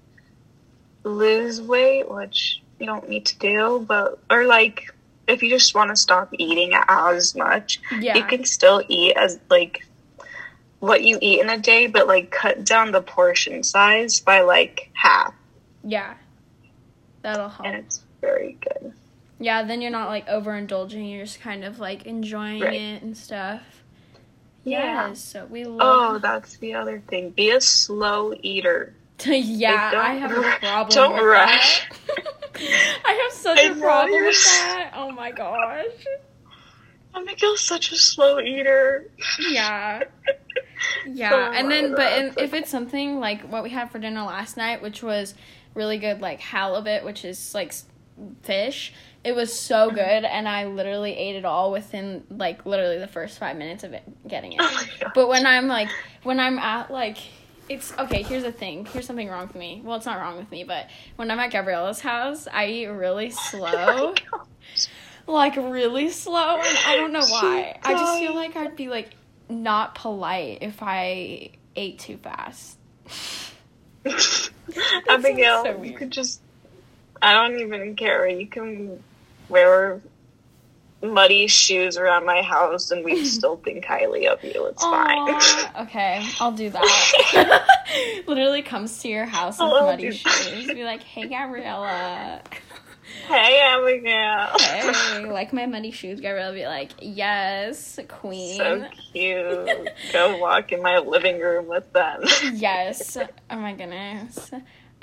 lose 1.08 1.62
weight, 1.62 2.10
which 2.10 2.62
you 2.80 2.86
don't 2.86 3.08
need 3.10 3.26
to 3.28 3.38
do, 3.39 3.86
but, 3.88 4.20
or 4.30 4.46
like 4.46 4.93
if 5.28 5.43
you 5.43 5.50
just 5.50 5.76
want 5.76 5.89
to 5.89 5.96
stop 5.96 6.30
eating 6.34 6.72
as 6.88 7.36
much, 7.36 7.82
Yeah. 8.00 8.15
you 8.17 8.24
can 8.24 8.46
still 8.46 8.82
eat 8.88 9.15
as 9.17 9.39
like 9.50 9.86
what 10.80 11.04
you 11.04 11.17
eat 11.22 11.41
in 11.41 11.50
a 11.50 11.58
day, 11.58 11.88
but 11.88 12.08
like 12.08 12.30
cut 12.32 12.63
down 12.63 12.91
the 12.91 13.02
portion 13.02 13.63
size 13.63 14.20
by 14.20 14.41
like 14.41 14.89
half, 14.93 15.34
yeah. 15.84 16.13
That'll 17.24 17.50
help. 17.50 17.65
and 17.65 17.76
it's 17.78 18.02
very 18.22 18.58
good. 18.62 18.93
Yeah, 19.39 19.63
then 19.63 19.82
you're 19.82 19.91
not 19.91 20.08
like 20.10 20.28
overindulging. 20.28 21.12
You're 21.12 21.26
just 21.26 21.41
kind 21.41 21.63
of 21.63 21.80
like 21.80 22.06
enjoying 22.06 22.62
Right. 22.62 22.74
it 22.74 23.04
and 23.04 23.15
stuff. 23.17 23.62
Yeah. 24.63 25.10
Yes, 25.10 25.24
so 25.24 25.46
we 25.46 25.65
oh, 25.65 25.70
love. 25.70 25.80
Oh, 26.15 26.20
that's 26.20 26.58
the 26.58 26.74
other 26.74 27.02
thing. 27.08 27.30
Be 27.32 27.52
a 27.52 27.62
slow 27.62 28.34
eater. 28.41 28.93
yeah, 29.25 29.91
Like, 29.93 29.95
I 29.95 30.13
have 30.15 30.32
a 30.32 30.41
problem. 30.60 30.89
don't 30.89 31.13
with 31.13 31.23
rush. 31.23 31.89
That. 31.89 32.21
I 33.06 33.12
have 33.12 33.32
such 33.32 33.60
I 33.60 33.71
a 33.71 33.75
problem 33.75 34.13
you're 34.13 34.25
with 34.25 34.43
that. 34.43 34.93
Oh 34.95 35.12
my 35.12 35.32
gosh. 35.32 35.86
I'm 37.13 37.25
Miguel's 37.25 37.62
such 37.62 37.91
a 37.91 37.95
slow 37.95 38.39
eater. 38.39 39.10
Yeah. 39.49 40.03
Yeah, 41.08 41.34
Oh 41.34 41.51
and 41.53 41.71
then 41.71 41.95
but 41.95 42.13
in, 42.13 42.34
if 42.38 42.53
it's 42.53 42.69
something 42.69 43.19
like 43.19 43.41
what 43.49 43.63
we 43.63 43.71
had 43.71 43.89
for 43.89 43.97
dinner 43.97 44.23
last 44.23 44.58
night, 44.58 44.82
which 44.82 45.01
was 45.01 45.34
really 45.73 45.97
good, 45.97 46.21
like 46.21 46.39
halibut, 46.39 47.03
which 47.03 47.25
is 47.25 47.56
like 47.56 47.73
fish. 48.43 48.93
It 49.23 49.36
was 49.36 49.58
so 49.58 49.88
mm-hmm. 49.88 49.95
good, 49.95 50.23
and 50.23 50.47
I 50.47 50.65
literally 50.65 51.17
ate 51.17 51.36
it 51.36 51.45
all 51.45 51.71
within 51.71 52.23
like 52.30 52.65
literally 52.65 52.99
the 52.99 53.08
first 53.08 53.39
five 53.39 53.58
minutes 53.58 53.84
of 53.84 53.93
it 53.93 54.03
getting 54.27 54.53
it. 54.53 54.60
Oh. 54.62 54.86
But 55.15 55.27
when 55.27 55.47
I'm 55.47 55.67
like, 55.67 55.89
when 56.23 56.39
I'm 56.39 56.60
at 56.60 56.91
like, 56.91 57.17
it's 57.69 57.93
okay. 57.97 58.23
Here's 58.23 58.43
the 58.43 58.51
thing. 58.51 58.86
Here's 58.86 59.06
something 59.06 59.27
wrong 59.27 59.47
with 59.47 59.56
me. 59.56 59.82
Well, 59.84 59.97
it's 59.97 60.06
not 60.06 60.19
wrong 60.19 60.38
with 60.38 60.49
me, 60.51 60.63
but 60.63 60.89
when 61.15 61.30
I'm 61.32 61.39
at 61.39 61.51
Gabriella's 61.51 61.99
house, 61.99 62.47
I 62.51 62.67
eat 62.67 62.88
really 62.88 63.30
slow, 63.51 64.13
like 65.25 65.56
really 65.56 66.10
slow, 66.10 66.58
and 66.58 66.77
I 66.86 66.95
don't 66.95 67.12
know 67.12 67.25
why. 67.25 67.77
I 67.84 67.93
just 67.93 68.19
feel 68.19 68.36
like 68.36 68.56
I'd 68.56 68.75
be 68.75 68.89
like 68.89 69.10
not 69.49 69.95
polite 69.95 70.60
if 70.62 70.77
I 70.82 71.51
ate 71.75 71.99
too 71.99 72.17
fast. 72.17 72.77
Abigail, 75.10 75.63
so 75.63 75.84
you 75.84 75.93
could 75.93 76.12
just. 76.12 76.41
I 77.21 77.34
don't 77.34 77.60
even 77.60 77.95
care. 77.95 78.27
You 78.27 78.47
can 78.47 79.03
wear 79.49 80.01
muddy 81.01 81.47
shoes 81.47 81.97
around 81.97 82.25
my 82.25 82.41
house 82.41 82.91
and 82.91 83.03
we 83.05 83.23
still 83.25 83.57
think 83.57 83.86
highly 83.86 84.27
of 84.27 84.43
you. 84.43 84.65
It's 84.67 84.83
fine. 84.83 85.39
Okay, 85.88 86.27
I'll 86.39 86.51
do 86.51 86.69
that. 86.71 87.67
Literally 88.27 88.63
comes 88.63 88.99
to 89.03 89.07
your 89.07 89.25
house 89.25 89.60
with 89.60 89.69
muddy 89.69 90.12
shoes. 90.12 90.67
Be 90.67 90.83
like, 90.83 91.03
hey 91.03 91.27
Gabriella. 91.27 92.41
hey, 93.27 93.60
Abigail. 93.62 94.57
hey, 94.60 95.31
like 95.31 95.53
my 95.53 95.67
muddy 95.67 95.91
shoes, 95.91 96.19
Gabriella 96.19 96.53
be 96.53 96.65
like, 96.65 96.91
yes, 96.99 97.99
queen. 98.07 98.57
So 98.57 98.86
cute. 99.13 99.89
Go 100.12 100.38
walk 100.38 100.71
in 100.71 100.81
my 100.81 100.97
living 100.97 101.39
room 101.39 101.67
with 101.67 101.93
them. 101.93 102.23
yes. 102.53 103.17
Oh 103.49 103.55
my 103.55 103.73
goodness. 103.73 104.49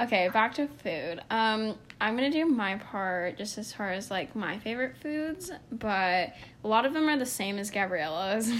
Okay, 0.00 0.28
back 0.28 0.54
to 0.54 0.66
food. 0.66 1.20
Um, 1.30 1.76
I'm 2.00 2.16
gonna 2.16 2.30
do 2.30 2.46
my 2.46 2.76
part 2.76 3.38
just 3.38 3.59
as 3.59 3.72
far 3.72 3.90
as 3.90 4.11
like 4.11 4.35
my 4.35 4.59
favorite 4.59 4.96
foods, 5.00 5.52
but 5.70 6.35
a 6.64 6.68
lot 6.68 6.85
of 6.85 6.92
them 6.92 7.09
are 7.09 7.16
the 7.16 7.24
same 7.24 7.59
as 7.59 7.70
Gabriella's. 7.70 8.50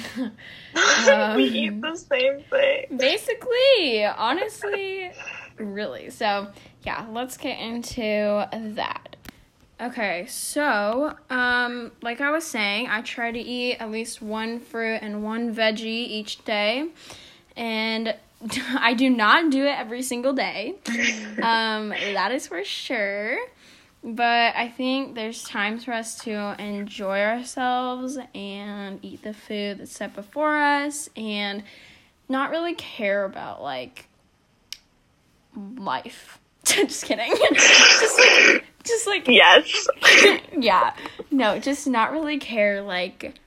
Um, 1.11 1.37
we 1.37 1.44
eat 1.44 1.81
the 1.81 1.97
same 1.97 2.40
thing. 2.42 2.97
Basically, 2.97 4.05
honestly, 4.05 5.11
really. 5.57 6.11
So, 6.11 6.49
yeah, 6.85 7.07
let's 7.11 7.37
get 7.37 7.59
into 7.59 8.47
that. 8.53 9.16
Okay, 9.81 10.27
so, 10.27 11.16
um, 11.31 11.90
like 12.01 12.20
I 12.20 12.31
was 12.31 12.44
saying, 12.44 12.87
I 12.88 13.03
try 13.03 13.33
to 13.33 13.40
eat 13.40 13.79
at 13.79 13.90
least 13.90 14.23
one 14.23 14.61
fruit 14.61 15.01
and 15.03 15.25
one 15.25 15.53
veggie 15.53 15.85
each 15.85 16.44
day. 16.44 16.90
And 17.57 18.14
I 18.79 18.95
do 18.95 19.11
not 19.11 19.51
do 19.51 19.65
it 19.65 19.79
every 19.79 20.03
single 20.03 20.33
day. 20.33 20.75
Um, 21.43 21.91
that 21.91 22.33
is 22.33 22.47
for 22.47 22.65
sure. 22.65 23.39
But 24.03 24.55
I 24.55 24.69
think 24.69 25.15
there's 25.15 25.43
times 25.45 25.85
for 25.87 25.93
us 25.93 26.19
to 26.21 26.55
enjoy 26.63 27.21
ourselves 27.21 28.19
and 28.35 28.99
eat 29.03 29.23
the 29.23 29.33
food 29.33 29.79
that's 29.79 29.93
set 29.93 30.15
before 30.15 30.59
us 30.59 31.09
and 31.17 31.63
not 32.29 32.51
really 32.51 32.75
care 32.75 33.25
about 33.25 33.63
like 33.63 34.07
life. 35.79 36.39
just 36.65 37.05
kidding. 37.07 37.35
just 37.55 38.19
like 38.19 38.65
just 38.85 39.07
like 39.07 39.27
Yes. 39.27 39.89
yeah. 40.59 40.95
No, 41.31 41.59
just 41.59 41.87
not 41.87 42.13
really 42.13 42.39
care 42.39 42.83
like 42.83 43.39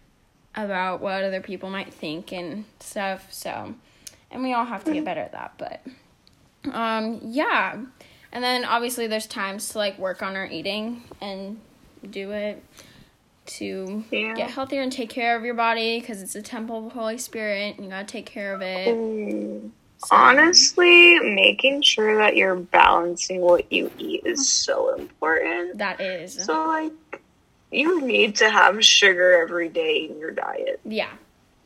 about 0.56 1.02
what 1.02 1.24
other 1.24 1.42
people 1.42 1.70
might 1.70 1.94
think 1.94 2.34
and 2.34 2.66
stuff. 2.80 3.32
So, 3.32 3.76
and 4.32 4.44
we 4.44 4.54
all 4.54 4.66
have 4.66 4.84
to 4.86 4.94
get 4.94 5.06
better 5.06 5.22
at 5.22 5.32
that, 5.34 5.54
but 5.58 5.82
um 6.74 7.20
yeah. 7.24 7.78
And 8.32 8.44
then 8.44 8.66
obviously 8.66 9.08
there's 9.08 9.26
times 9.28 9.70
to 9.70 9.78
like 9.78 9.98
work 9.98 10.22
on 10.22 10.36
our 10.36 10.46
eating 10.46 11.04
and 11.22 11.60
do 12.10 12.32
it 12.32 12.62
to 13.48 14.04
Yeah. 14.12 14.34
get 14.34 14.50
healthier 14.52 14.82
and 14.82 14.92
take 14.92 15.10
care 15.10 15.38
of 15.38 15.46
your 15.46 15.54
body 15.54 16.00
because 16.02 16.22
it's 16.22 16.36
a 16.36 16.42
temple 16.42 16.80
of 16.80 16.84
the 16.94 17.00
Holy 17.00 17.18
Spirit 17.18 17.76
and 17.78 17.86
you 17.86 17.90
got 17.92 18.06
to 18.08 18.12
take 18.12 18.26
care 18.26 18.54
of 18.54 18.62
it. 18.62 18.86
So- 20.00 20.16
Honestly, 20.16 21.18
making 21.22 21.82
sure 21.82 22.18
that 22.18 22.36
you're 22.36 22.56
balancing 22.58 23.40
what 23.42 23.72
you 23.72 23.90
eat 23.98 24.24
is 24.26 24.48
so 24.48 24.94
important. 24.96 25.78
that 25.80 26.00
is. 26.02 26.34
So, 26.46 26.68
like, 26.68 27.22
you 27.72 28.02
need 28.02 28.36
to 28.36 28.50
have 28.50 28.84
sugar 28.86 29.42
every 29.42 29.70
day 29.70 30.08
in 30.10 30.20
your 30.20 30.32
diet. 30.32 30.80
yeah. 30.86 31.10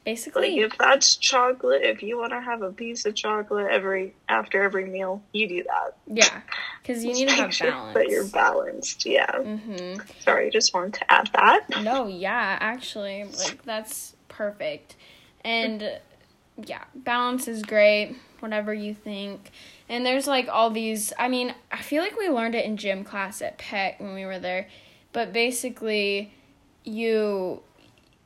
Like, 0.04 0.16
Basically, 0.16 0.60
if 0.60 0.76
that's 0.80 1.16
chocolate, 1.16 1.84
if 1.84 2.02
you 2.02 2.18
want 2.18 2.32
to 2.32 2.42
have 2.42 2.64
a 2.64 2.72
piece 2.72 3.06
of 3.06 3.14
chocolate 3.14 3.68
every 3.70 4.16
after 4.28 4.64
every 4.64 4.86
meal, 4.86 5.22
you 5.32 5.48
do 5.48 5.64
that. 5.64 5.96
yeah. 6.08 6.42
Cuz 6.84 7.06
you 7.06 7.14
need 7.14 7.30
to 7.30 7.36
have 7.36 7.56
balance. 7.60 7.94
But 7.94 8.10
you're 8.10 8.26
balanced. 8.26 9.06
Yeah. 9.06 9.30
mhm. 9.32 10.02
Sorry, 10.24 10.50
just 10.50 10.74
wanted 10.74 10.96
to 10.96 11.12
add 11.12 11.30
that. 11.34 11.66
No, 11.84 12.08
yeah, 12.08 12.58
actually, 12.60 13.26
like 13.26 13.62
that's 13.64 14.16
perfect. 14.28 14.96
And 15.46 16.00
yeah, 16.66 16.86
balance 16.96 17.48
is 17.48 17.62
great, 17.62 18.16
whatever 18.40 18.74
you 18.74 18.96
think. 18.96 19.52
And 19.88 20.04
there's 20.04 20.26
like 20.26 20.48
all 20.50 20.72
these, 20.72 21.14
I 21.20 21.28
mean, 21.28 21.54
I 21.72 21.82
feel 21.84 22.02
like 22.02 22.18
we 22.18 22.28
learned 22.28 22.56
it 22.56 22.66
in 22.66 22.76
gym 22.76 23.04
class 23.04 23.40
at 23.42 23.60
Peck 23.60 24.00
when 24.00 24.16
we 24.16 24.26
were 24.26 24.40
there, 24.40 24.68
but 25.14 25.32
basically 25.32 26.34
you 26.84 27.62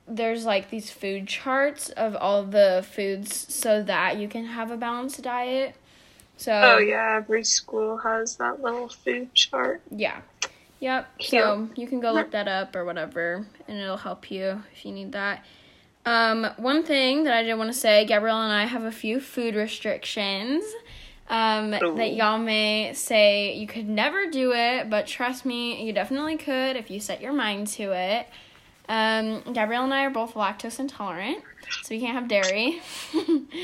there's 0.07 0.45
like 0.45 0.69
these 0.69 0.89
food 0.91 1.27
charts 1.27 1.89
of 1.89 2.15
all 2.15 2.43
the 2.43 2.85
foods 2.91 3.53
so 3.53 3.81
that 3.83 4.17
you 4.17 4.27
can 4.27 4.45
have 4.45 4.71
a 4.71 4.77
balanced 4.77 5.21
diet. 5.21 5.75
So 6.37 6.51
Oh 6.51 6.77
yeah, 6.77 7.15
every 7.17 7.43
school 7.43 7.97
has 7.97 8.35
that 8.37 8.61
little 8.61 8.89
food 8.89 9.33
chart. 9.33 9.81
yeah. 9.89 10.21
Yep. 10.81 11.07
So 11.21 11.69
you 11.75 11.87
can 11.87 11.99
go 12.01 12.11
look 12.11 12.31
that 12.31 12.47
up 12.47 12.75
or 12.75 12.85
whatever 12.85 13.47
and 13.67 13.77
it'll 13.79 13.97
help 13.97 14.29
you 14.29 14.61
if 14.73 14.85
you 14.85 14.91
need 14.91 15.13
that. 15.13 15.43
Um, 16.05 16.45
one 16.57 16.83
thing 16.83 17.23
that 17.23 17.33
I 17.33 17.41
did 17.43 17.55
want 17.55 17.73
to 17.73 17.77
say, 17.77 18.05
Gabrielle 18.05 18.41
and 18.41 18.53
I 18.53 18.65
have 18.65 18.83
a 18.83 18.91
few 18.91 19.19
food 19.19 19.55
restrictions. 19.55 20.63
Um, 21.27 21.73
Ooh. 21.73 21.95
that 21.95 22.13
y'all 22.13 22.37
may 22.37 22.93
say 22.93 23.55
you 23.55 23.65
could 23.65 23.89
never 23.89 24.27
do 24.29 24.51
it, 24.53 24.91
but 24.91 25.07
trust 25.07 25.43
me, 25.43 25.83
you 25.83 25.91
definitely 25.91 26.37
could 26.37 26.75
if 26.75 26.91
you 26.91 26.99
set 26.99 27.19
your 27.19 27.33
mind 27.33 27.65
to 27.69 27.93
it. 27.93 28.27
Um, 28.87 29.41
Gabrielle 29.53 29.83
and 29.83 29.93
I 29.93 30.05
are 30.05 30.09
both 30.09 30.33
lactose 30.35 30.79
intolerant, 30.79 31.39
so 31.83 31.95
we 31.95 31.99
can't 31.99 32.13
have 32.15 32.27
dairy. 32.27 32.81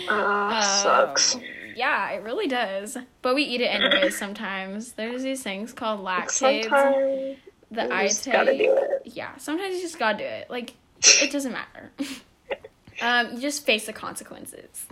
Uh, 0.10 0.62
sucks. 0.84 1.36
Um, 1.36 1.42
Yeah, 1.76 2.10
it 2.12 2.24
really 2.24 2.48
does. 2.48 2.98
But 3.22 3.36
we 3.36 3.44
eat 3.44 3.62
it 3.62 3.66
anyways 3.68 4.18
sometimes. 4.18 4.94
There's 4.94 5.24
these 5.24 5.44
things 5.44 5.74
called 5.74 6.02
lactase 6.04 6.64
Sometimes 6.64 7.38
that 7.72 7.88
you 7.90 7.94
I 7.96 8.08
just 8.08 8.26
gotta 8.26 8.52
take. 8.52 8.62
do 8.62 8.74
it. 8.76 9.02
Yeah, 9.06 9.36
sometimes 9.38 9.76
you 9.76 9.82
just 9.82 9.98
gotta 10.00 10.18
do 10.18 10.24
it. 10.26 10.50
Like, 10.50 10.74
it 11.22 11.32
doesn't 11.32 11.54
matter. 11.54 11.92
um, 13.02 13.34
you 13.36 13.40
just 13.42 13.66
face 13.66 13.86
the 13.86 13.94
consequences. 13.94 14.86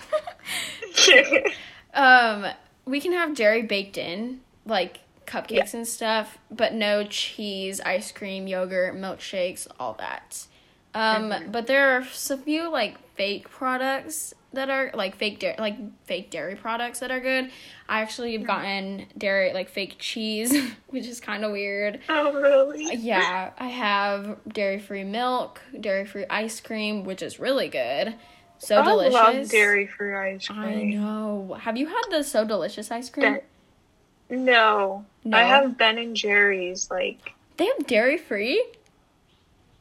um, 1.94 2.46
we 2.86 3.02
can 3.02 3.13
have 3.13 3.36
dairy 3.36 3.63
baked 3.63 3.98
in, 3.98 4.42
like 4.65 5.00
cupcakes 5.30 5.74
and 5.74 5.88
stuff, 5.88 6.38
but 6.50 6.74
no 6.74 7.04
cheese, 7.04 7.80
ice 7.82 8.12
cream, 8.12 8.48
yogurt, 8.48 8.96
milkshakes, 8.96 9.68
all 9.80 9.94
that. 10.00 10.46
Um, 10.94 11.30
Mm-hmm. 11.30 11.52
but 11.52 11.68
there 11.68 11.96
are 11.96 11.98
a 12.00 12.04
few 12.04 12.70
like 12.72 12.98
fake 13.15 13.48
products 13.50 14.34
that 14.54 14.72
are 14.72 14.89
like 14.96 15.15
fake 15.15 15.38
dairy, 15.39 15.56
like 15.60 15.76
fake 16.06 16.32
dairy 16.32 16.56
products 16.56 17.00
that 17.02 17.12
are 17.12 17.20
good. 17.20 17.52
I 17.88 18.02
actually 18.02 18.36
have 18.36 18.48
gotten 18.48 19.06
dairy 19.15 19.54
like 19.54 19.70
fake 19.70 19.98
cheese, 20.00 20.52
which 20.88 21.06
is 21.06 21.20
kind 21.20 21.46
of 21.46 21.52
weird. 21.52 22.00
oh 22.10 22.34
really? 22.34 22.96
Yeah, 22.96 23.52
I 23.60 23.68
have 23.68 24.38
dairy 24.52 24.80
free 24.80 25.04
milk, 25.04 25.62
dairy 25.80 26.06
free 26.06 26.26
ice 26.28 26.60
cream, 26.60 27.04
which 27.04 27.22
is 27.22 27.39
really 27.39 27.68
good. 27.70 28.15
So 28.58 28.82
I 28.82 28.84
delicious. 28.84 29.13
love 29.13 29.50
dairy 29.50 29.86
free 29.86 30.15
ice 30.15 30.48
cream. 30.48 30.60
I 30.60 30.84
know. 30.96 31.56
Have 31.62 31.78
you 31.78 31.86
had 31.86 32.02
the 32.10 32.24
so 32.24 32.44
delicious 32.46 32.89
ice 32.89 33.10
cream? 33.12 33.34
Ben- 33.34 33.42
No, 34.30 35.06
No? 35.24 35.38
I 35.38 35.42
have 35.44 35.78
Ben 35.78 35.98
and 35.98 36.15
Jerry's. 36.15 36.89
Like, 36.92 37.34
They 37.58 37.65
have 37.65 37.88
dairy 37.88 38.18
free? 38.18 38.63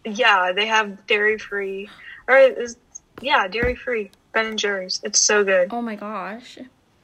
yeah, 0.04 0.52
they 0.52 0.66
have 0.66 1.06
dairy 1.06 1.38
free, 1.38 1.88
or 2.26 2.36
is 2.38 2.76
yeah, 3.20 3.46
dairy 3.48 3.74
free 3.74 4.10
Ben 4.32 4.46
and 4.46 4.58
Jerry's. 4.58 5.00
It's 5.04 5.18
so 5.18 5.44
good, 5.44 5.68
Oh 5.72 5.82
my 5.82 5.96
gosh. 5.96 6.58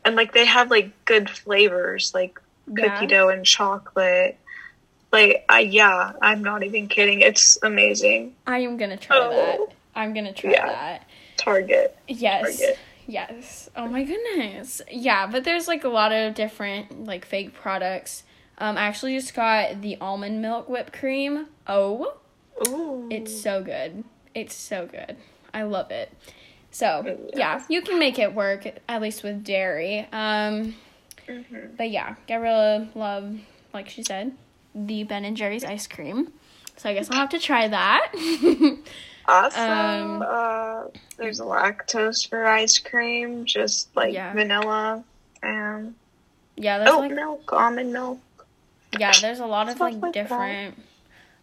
and 0.05 0.17
like 0.17 0.33
they 0.33 0.45
have 0.47 0.71
like 0.71 0.93
good 1.05 1.29
flavors, 1.29 2.13
like 2.15 2.41
Yeah. 2.67 2.95
cookie 2.95 3.07
dough 3.09 3.29
and 3.29 3.45
chocolate. 3.45 4.39
Like, 5.13 5.45
I 5.49 5.61
yeah, 5.61 6.13
I'm 6.23 6.43
not 6.43 6.63
even 6.65 6.89
kidding. 6.89 7.21
It's 7.21 7.59
amazing. 7.63 8.35
I 8.47 8.61
am 8.61 8.77
gonna 8.79 8.97
try 8.97 9.19
Oh. 9.19 9.31
that. 9.31 9.75
I'm 9.95 10.15
gonna 10.15 10.33
try 10.33 10.53
Yeah. 10.53 10.67
that. 10.67 11.03
Target. 11.37 11.97
Yes. 12.09 12.59
Target. 12.59 12.79
Yes. 13.07 13.69
Oh 13.77 13.87
my 13.89 14.03
goodness. 14.05 14.81
Yeah, 14.91 15.27
but 15.27 15.45
there's 15.45 15.69
like 15.69 15.85
a 15.85 15.89
lot 15.89 16.13
of 16.13 16.35
different 16.35 17.05
like 17.05 17.25
fake 17.25 17.55
products. 17.55 18.23
Um, 18.59 18.77
I 18.79 18.83
actually 18.83 19.17
just 19.17 19.35
got 19.35 19.83
the 19.83 19.97
almond 20.01 20.41
milk 20.41 20.69
whipped 20.69 20.93
cream. 20.93 21.47
Oh, 21.67 22.15
Ooh. 22.69 23.09
it's 23.11 23.39
so 23.43 23.63
good. 23.63 24.05
It's 24.35 24.55
so 24.55 24.87
good. 24.87 25.17
I 25.53 25.63
love 25.65 25.91
it. 25.91 26.13
So 26.71 27.29
Yeah. 27.35 27.63
you 27.69 27.83
can 27.83 27.99
make 27.99 28.19
it 28.19 28.35
work 28.35 28.67
at 28.89 29.01
least 29.03 29.23
with 29.23 29.45
dairy. 29.45 30.07
Um, 30.13 30.75
Mhm. 31.29 31.77
but 31.77 31.91
yeah, 31.91 32.15
Gabriella 32.27 32.89
loved, 32.95 33.41
like 33.73 33.89
she 33.89 34.03
said, 34.03 34.33
the 34.75 35.05
Ben 35.05 35.25
and 35.25 35.37
Jerry's 35.37 35.65
ice 35.65 35.87
cream. 35.87 36.33
So 36.77 36.89
I 36.91 36.95
guess 36.95 37.11
I'll 37.11 37.19
have 37.19 37.29
to 37.31 37.39
try 37.39 37.69
that. 37.69 38.13
Also, 39.27 39.59
Um, 39.61 40.23
uh, 40.27 40.83
there's 41.17 41.41
lactose 41.41 42.29
for 42.29 42.47
ice 42.47 42.79
cream, 42.79 43.45
just 43.45 43.95
like 43.97 44.13
Yeah. 44.15 44.33
vanilla 44.33 45.03
and 45.43 45.95
yeah, 46.57 46.79
there's 46.79 46.95
like 46.95 47.11
milk, 47.13 47.53
almond 47.53 47.93
milk. 47.93 48.21
Yeah, 48.99 49.13
there's 49.21 49.41
a 49.41 49.47
lot 49.47 49.69
of 49.69 49.81
like, 49.81 49.95
like 49.95 50.01
that. 50.03 50.13
different 50.13 50.83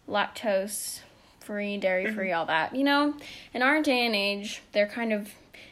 lactose 0.08 1.00
free, 1.40 1.76
dairy 1.76 2.10
free, 2.12 2.28
Mm-hmm. 2.28 2.38
all 2.38 2.46
that. 2.46 2.74
You 2.74 2.84
know, 2.84 3.14
in 3.52 3.62
our 3.62 3.82
day 3.82 4.06
and 4.06 4.14
age, 4.14 4.62
they're 4.72 4.86
kind 4.86 5.12
of 5.12 5.30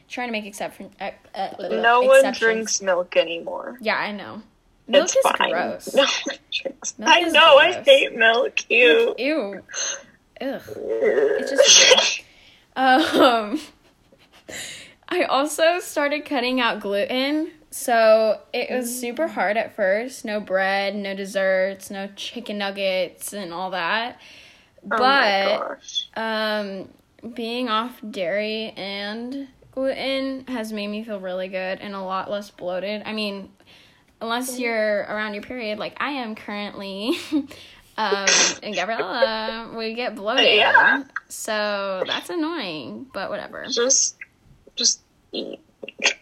trying 0.09 0.29
to 0.29 0.33
make 0.33 0.45
exception. 0.47 0.91
Uh, 1.01 1.11
uh, 1.35 1.51
No 1.71 2.03
one 2.03 2.33
drinks 2.33 2.83
milk 2.83 3.17
anymore. 3.17 3.79
Yeah, 3.81 3.97
I 3.97 4.13
know. 4.13 4.43
Milk 4.89 5.05
it's 5.05 5.17
is 5.17 5.23
fine. 5.23 5.51
gross. 5.53 5.95
No 5.95 6.03
one 6.03 6.37
drinks. 6.51 6.99
Milk 6.99 7.11
I 7.11 7.21
know. 7.23 7.57
I 7.59 7.73
hate 7.83 8.17
milk. 8.17 8.69
Ew. 8.69 9.15
Ew. 9.17 9.63
Ugh. 10.41 10.63
It's 10.77 11.51
just 11.51 12.23
Um, 12.77 13.61
I 15.09 15.25
also 15.25 15.81
started 15.81 16.25
cutting 16.25 16.61
out 16.61 16.81
gluten. 16.81 17.51
So 17.71 18.41
it 18.53 18.71
was 18.71 19.01
super 19.01 19.29
hard 19.29 19.57
at 19.57 19.75
first. 19.77 20.25
No 20.25 20.41
bread, 20.41 20.95
no 20.97 21.15
desserts, 21.15 21.91
no 21.91 22.09
chicken 22.17 22.59
nuggets, 22.59 23.33
and 23.33 23.53
all 23.53 23.71
that. 23.71 24.21
oh 24.91 24.97
But 24.99 26.21
um, 26.21 26.89
being 27.35 27.69
off 27.69 28.01
dairy 28.11 28.73
and 28.77 29.49
gluten 29.73 30.47
has 30.47 30.73
made 30.73 30.89
me 30.89 31.05
feel 31.05 31.21
really 31.21 31.49
good 31.49 31.79
and 31.81 31.95
a 31.95 32.01
lot 32.01 32.31
less 32.31 32.51
bloated. 32.51 33.03
I 33.05 33.13
mean, 33.13 33.51
unless 34.21 34.59
you're 34.59 35.01
around 35.03 35.35
your 35.35 35.43
period, 35.43 35.79
like 35.79 35.97
I 35.99 36.11
am 36.11 36.35
currently, 36.35 37.17
um, 38.01 38.27
and 38.63 38.75
Gabriella, 38.75 39.73
we 39.77 39.95
get 39.95 40.15
bloated. 40.15 40.57
Yeah. 40.57 41.05
So 41.29 42.03
that's 42.07 42.31
annoying, 42.31 43.07
but 43.13 43.29
whatever. 43.29 43.67
Just, 43.69 44.17
just 44.75 45.03
eat. 45.33 45.61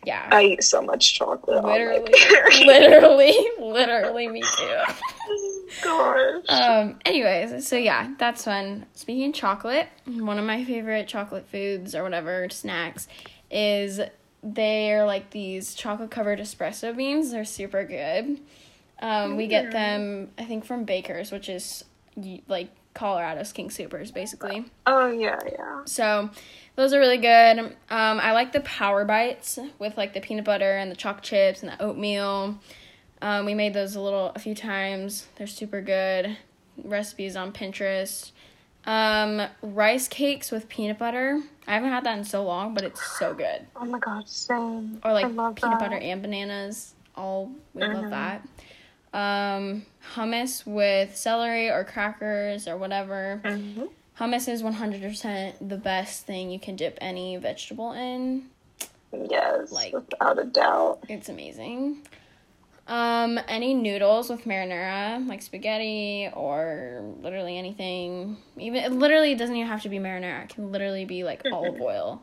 Yeah. 0.05 0.29
I 0.33 0.43
eat 0.43 0.65
so 0.65 0.83
much 0.83 1.15
chocolate. 1.15 1.65
Literally, 1.65 1.99
on 1.99 2.05
my 2.05 2.19
period. 2.19 2.67
literally, 2.67 3.51
literally 3.61 4.29
me 4.29 4.43
too. 4.43 4.81
Gosh. 5.83 6.45
Um, 6.49 6.99
anyways, 7.05 7.67
so 7.67 7.77
yeah, 7.77 8.13
that's 8.19 8.45
fun. 8.45 8.87
Speaking 8.95 9.29
of 9.29 9.35
chocolate, 9.35 9.89
one 10.07 10.39
of 10.39 10.45
my 10.45 10.65
favorite 10.65 11.07
chocolate 11.07 11.47
foods 11.49 11.95
or 11.95 12.03
whatever 12.03 12.49
snacks 12.49 13.07
is 13.51 14.01
they're 14.43 15.05
like 15.05 15.31
these 15.31 15.75
chocolate 15.75 16.11
covered 16.11 16.41
espresso 16.41 16.97
beans. 16.97 17.31
They're 17.31 17.45
super 17.45 17.85
good. 17.85 18.41
Um, 19.01 19.37
we 19.37 19.47
get 19.47 19.71
them, 19.71 20.31
I 20.39 20.45
think, 20.45 20.65
from 20.65 20.85
Baker's, 20.85 21.31
which 21.31 21.49
is 21.49 21.85
like 22.49 22.69
Colorado's 22.95 23.53
King 23.53 23.71
Supers, 23.71 24.11
basically. 24.11 24.65
oh 24.87 25.11
yeah, 25.11 25.39
yeah. 25.51 25.83
So 25.85 26.31
those 26.75 26.93
are 26.93 26.99
really 26.99 27.19
good. 27.19 27.59
Um, 27.59 28.21
I 28.21 28.33
like 28.33 28.53
the 28.53 28.61
Power 28.61 29.05
Bites 29.05 29.59
with 29.79 29.97
like 29.97 30.15
the 30.15 30.21
peanut 30.21 30.45
butter 30.45 30.77
and 30.77 30.91
the 30.91 30.97
chalk 30.97 31.23
chips 31.23 31.63
and 31.63 31.71
the 31.71 31.81
oatmeal. 31.83 32.59
Um, 33.23 33.47
we 33.47 33.55
made 33.55 33.73
those 33.75 33.95
a 33.97 34.01
little 34.01 34.33
a 34.35 34.39
few 34.39 34.55
times. 34.55 35.27
They're 35.37 35.47
super 35.47 35.81
good. 35.81 36.37
Recipes 36.83 37.37
on 37.37 37.53
Pinterest. 37.53 38.33
Um, 38.85 39.43
rice 39.61 40.09
cakes 40.09 40.51
with 40.51 40.69
peanut 40.69 40.99
butter. 40.99 41.41
I 41.67 41.75
haven't 41.75 41.91
had 41.91 42.05
that 42.05 42.17
in 42.19 42.25
so 42.25 42.45
long, 42.45 42.75
but 42.75 42.85
it's 42.85 43.03
so 43.19 43.35
good. 43.35 43.67
Oh 43.77 43.85
my 43.85 43.99
god, 43.99 44.29
same. 44.29 45.01
Or 45.05 45.13
like 45.13 45.27
I 45.27 45.29
love 45.29 45.57
peanut 45.57 45.79
that. 45.79 45.91
butter 45.91 45.99
and 46.01 46.23
bananas. 46.23 46.95
All 47.15 47.51
we 47.75 47.83
love 47.83 48.05
Mhm. 48.07 48.11
that. 48.11 48.43
Um, 49.13 49.87
hummus 50.15 50.67
with 50.67 51.17
celery 51.17 51.71
or 51.71 51.85
crackers 51.85 52.69
or 52.69 52.77
whatever. 52.77 53.41
Mhm. 53.45 53.89
Hummus 54.19 54.49
is 54.49 54.63
100% 54.63 55.69
the 55.69 55.77
best 55.77 56.27
thing 56.27 56.51
you 56.51 56.59
can 56.59 56.77
dip 56.77 56.99
any 57.01 57.37
vegetable 57.37 57.93
in. 57.93 58.51
Yes, 59.13 59.73
Like- 59.73 59.93
without 59.95 60.39
a 60.39 60.45
doubt. 60.45 61.01
It's 61.09 61.29
amazing. 61.29 62.03
Um, 62.87 63.39
any 63.49 63.75
noodles 63.75 64.31
with 64.31 64.45
marinara, 64.45 65.27
like 65.29 65.43
spaghetti 65.43 66.29
or 66.35 67.03
literally 67.21 67.59
anything. 67.59 68.39
Even 68.59 68.83
it 68.83 68.93
literally 68.93 69.35
doesn't 69.35 69.55
even 69.55 69.69
have 69.69 69.83
to 69.83 69.89
be 69.89 69.99
marinara. 69.99 70.45
It 70.45 70.51
can 70.55 70.73
literally 70.73 71.05
be 71.05 71.23
like 71.25 71.43
olive 71.53 71.81
oil. 71.81 72.23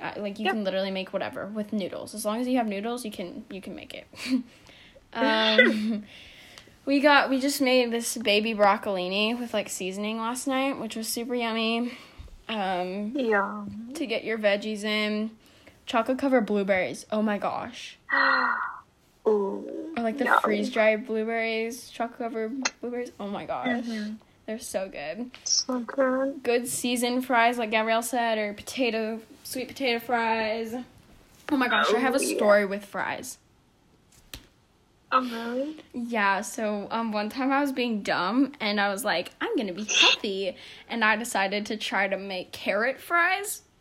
Uh, 0.00 0.12
like 0.18 0.38
you 0.38 0.44
Yep. 0.46 0.54
can 0.54 0.64
literally 0.64 0.90
make 0.90 1.12
whatever 1.12 1.46
with 1.46 1.72
noodles. 1.72 2.14
As 2.14 2.24
long 2.24 2.40
as 2.40 2.48
you 2.48 2.56
have 2.58 2.66
noodles, 2.66 3.04
you 3.04 3.10
can 3.10 3.44
you 3.50 3.60
can 3.60 3.74
make 3.74 3.94
it. 3.94 4.06
um, 5.14 6.04
we 6.86 7.00
got 7.00 7.30
we 7.30 7.40
just 7.40 7.60
made 7.60 7.90
this 7.90 8.16
baby 8.16 8.54
broccolini 8.54 9.38
with 9.38 9.52
like 9.54 9.68
seasoning 9.68 10.18
last 10.18 10.46
night, 10.46 10.78
which 10.78 10.96
was 10.96 11.08
super 11.08 11.34
yummy. 11.34 11.96
Um, 12.48 13.12
Yeah. 13.14 13.64
to 13.94 14.06
get 14.06 14.24
your 14.24 14.38
veggies 14.38 14.84
in. 14.84 15.30
Chocolate 15.86 16.18
covered 16.18 16.46
blueberries. 16.46 17.06
Oh 17.10 17.22
my 17.22 17.38
gosh. 17.38 17.98
Ooh. 19.26 19.92
Or 19.96 20.02
like 20.02 20.18
the 20.18 20.26
freeze 20.42 20.70
dried 20.70 21.06
blueberries, 21.06 21.88
chocolate 21.90 22.18
covered 22.18 22.68
blueberries. 22.80 23.12
Oh 23.20 23.28
my 23.28 23.44
gosh. 23.46 23.68
Mhm. 23.84 24.16
They're 24.46 24.58
so 24.58 24.88
good. 24.88 25.30
So 25.44 25.78
good. 25.80 26.42
Good 26.42 26.66
seasoned 26.66 27.24
fries, 27.24 27.58
like 27.58 27.70
Gabrielle 27.70 28.02
said, 28.02 28.38
or 28.38 28.52
potato, 28.54 29.20
sweet 29.44 29.68
potato 29.68 30.00
fries. 30.00 30.74
Oh 31.50 31.56
my 31.56 31.68
gosh, 31.68 31.92
I 31.94 31.98
have 31.98 32.14
a 32.14 32.18
Oh, 32.18 32.20
yeah. 32.22 32.36
story 32.36 32.64
with 32.66 32.84
fries. 32.84 33.38
Oh, 35.14 35.20
really? 35.28 35.76
Yeah, 35.92 36.40
so 36.40 36.88
um 36.90 37.12
one 37.12 37.28
time 37.28 37.52
I 37.52 37.60
was 37.60 37.70
being 37.72 38.02
dumb 38.02 38.52
and 38.60 38.80
I 38.80 38.88
was 38.90 39.04
like, 39.04 39.30
I'm 39.40 39.54
gonna 39.56 39.74
be 39.74 39.84
healthy 39.84 40.56
and 40.88 41.04
I 41.04 41.16
decided 41.16 41.66
to 41.66 41.76
try 41.76 42.08
to 42.08 42.16
make 42.16 42.52
carrot 42.52 42.98
fries. 43.00 43.62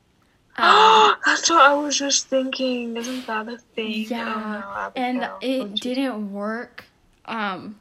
Um, 0.58 1.16
That's 1.26 1.50
what 1.50 1.62
I 1.62 1.74
was 1.74 1.98
just 1.98 2.28
thinking. 2.28 2.98
Isn't 2.98 3.26
that 3.26 3.48
a 3.48 3.58
thing? 3.58 4.06
Yeah, 4.10 4.62
Oh, 4.66 4.90
no, 4.90 4.92
and 5.02 5.30
it 5.42 5.76
didn't 5.76 6.34
work. 6.34 6.84
Um 7.26 7.80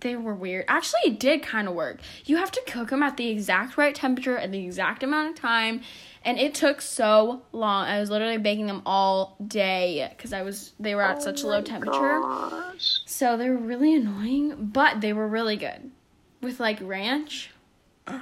they 0.00 0.16
were 0.16 0.34
weird. 0.34 0.64
Actually, 0.68 1.00
it 1.06 1.20
did 1.20 1.42
kind 1.42 1.66
of 1.68 1.74
work. 1.74 2.00
You 2.24 2.36
have 2.36 2.50
to 2.52 2.62
cook 2.66 2.90
them 2.90 3.02
at 3.02 3.16
the 3.16 3.28
exact 3.28 3.76
right 3.76 3.94
temperature 3.94 4.36
at 4.38 4.50
the 4.52 4.64
exact 4.64 5.02
amount 5.02 5.30
of 5.30 5.34
time, 5.36 5.82
and 6.28 6.38
it 6.38 6.54
took 6.54 6.80
so 6.82 7.42
long. 7.52 7.86
I 7.86 7.98
was 8.00 8.10
literally 8.10 8.36
baking 8.38 8.66
them 8.66 8.82
all 8.84 9.36
day 9.46 10.06
because 10.16 10.32
I 10.32 10.42
was 10.42 10.72
they 10.78 10.94
were 10.94 11.02
at 11.02 11.22
such 11.22 11.42
a 11.42 11.46
Oh 11.46 11.50
low 11.50 11.62
temperature. 11.62 12.20
gosh. 12.20 12.98
So 13.06 13.36
they 13.36 13.48
were 13.48 13.56
really 13.56 13.94
annoying, 13.94 14.54
but 14.72 15.00
they 15.00 15.12
were 15.12 15.26
really 15.26 15.56
good. 15.56 15.90
With 16.42 16.60
like 16.60 16.78
ranch. 16.80 17.50
Ooh, 18.08 18.20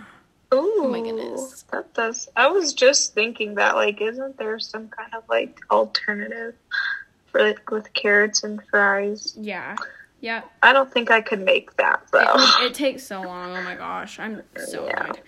oh 0.54 0.88
my 0.88 1.00
goodness. 1.00 1.64
That 1.72 1.92
does. 1.94 2.28
I 2.36 2.46
was 2.48 2.72
just 2.72 3.14
thinking 3.14 3.56
that, 3.56 3.74
like, 3.74 4.00
isn't 4.00 4.38
there 4.38 4.58
some 4.58 4.88
kind 4.88 5.12
of 5.14 5.24
like 5.28 5.58
alternative 5.70 6.54
for 7.26 7.42
like 7.42 7.70
with 7.70 7.92
carrots 7.92 8.44
and 8.44 8.62
fries? 8.70 9.34
Yeah. 9.38 9.76
Yeah. 10.20 10.42
I 10.62 10.72
don't 10.72 10.90
think 10.92 11.10
I 11.10 11.20
could 11.20 11.40
make 11.44 11.76
that 11.76 12.02
though. 12.12 12.34
It, 12.62 12.70
it 12.70 12.74
takes 12.74 13.02
so 13.02 13.20
long. 13.22 13.56
Oh 13.56 13.62
my 13.62 13.74
gosh. 13.74 14.18
I'm 14.18 14.42
so 14.56 14.86
Yeah. 14.86 15.04
annoyed. 15.04 15.20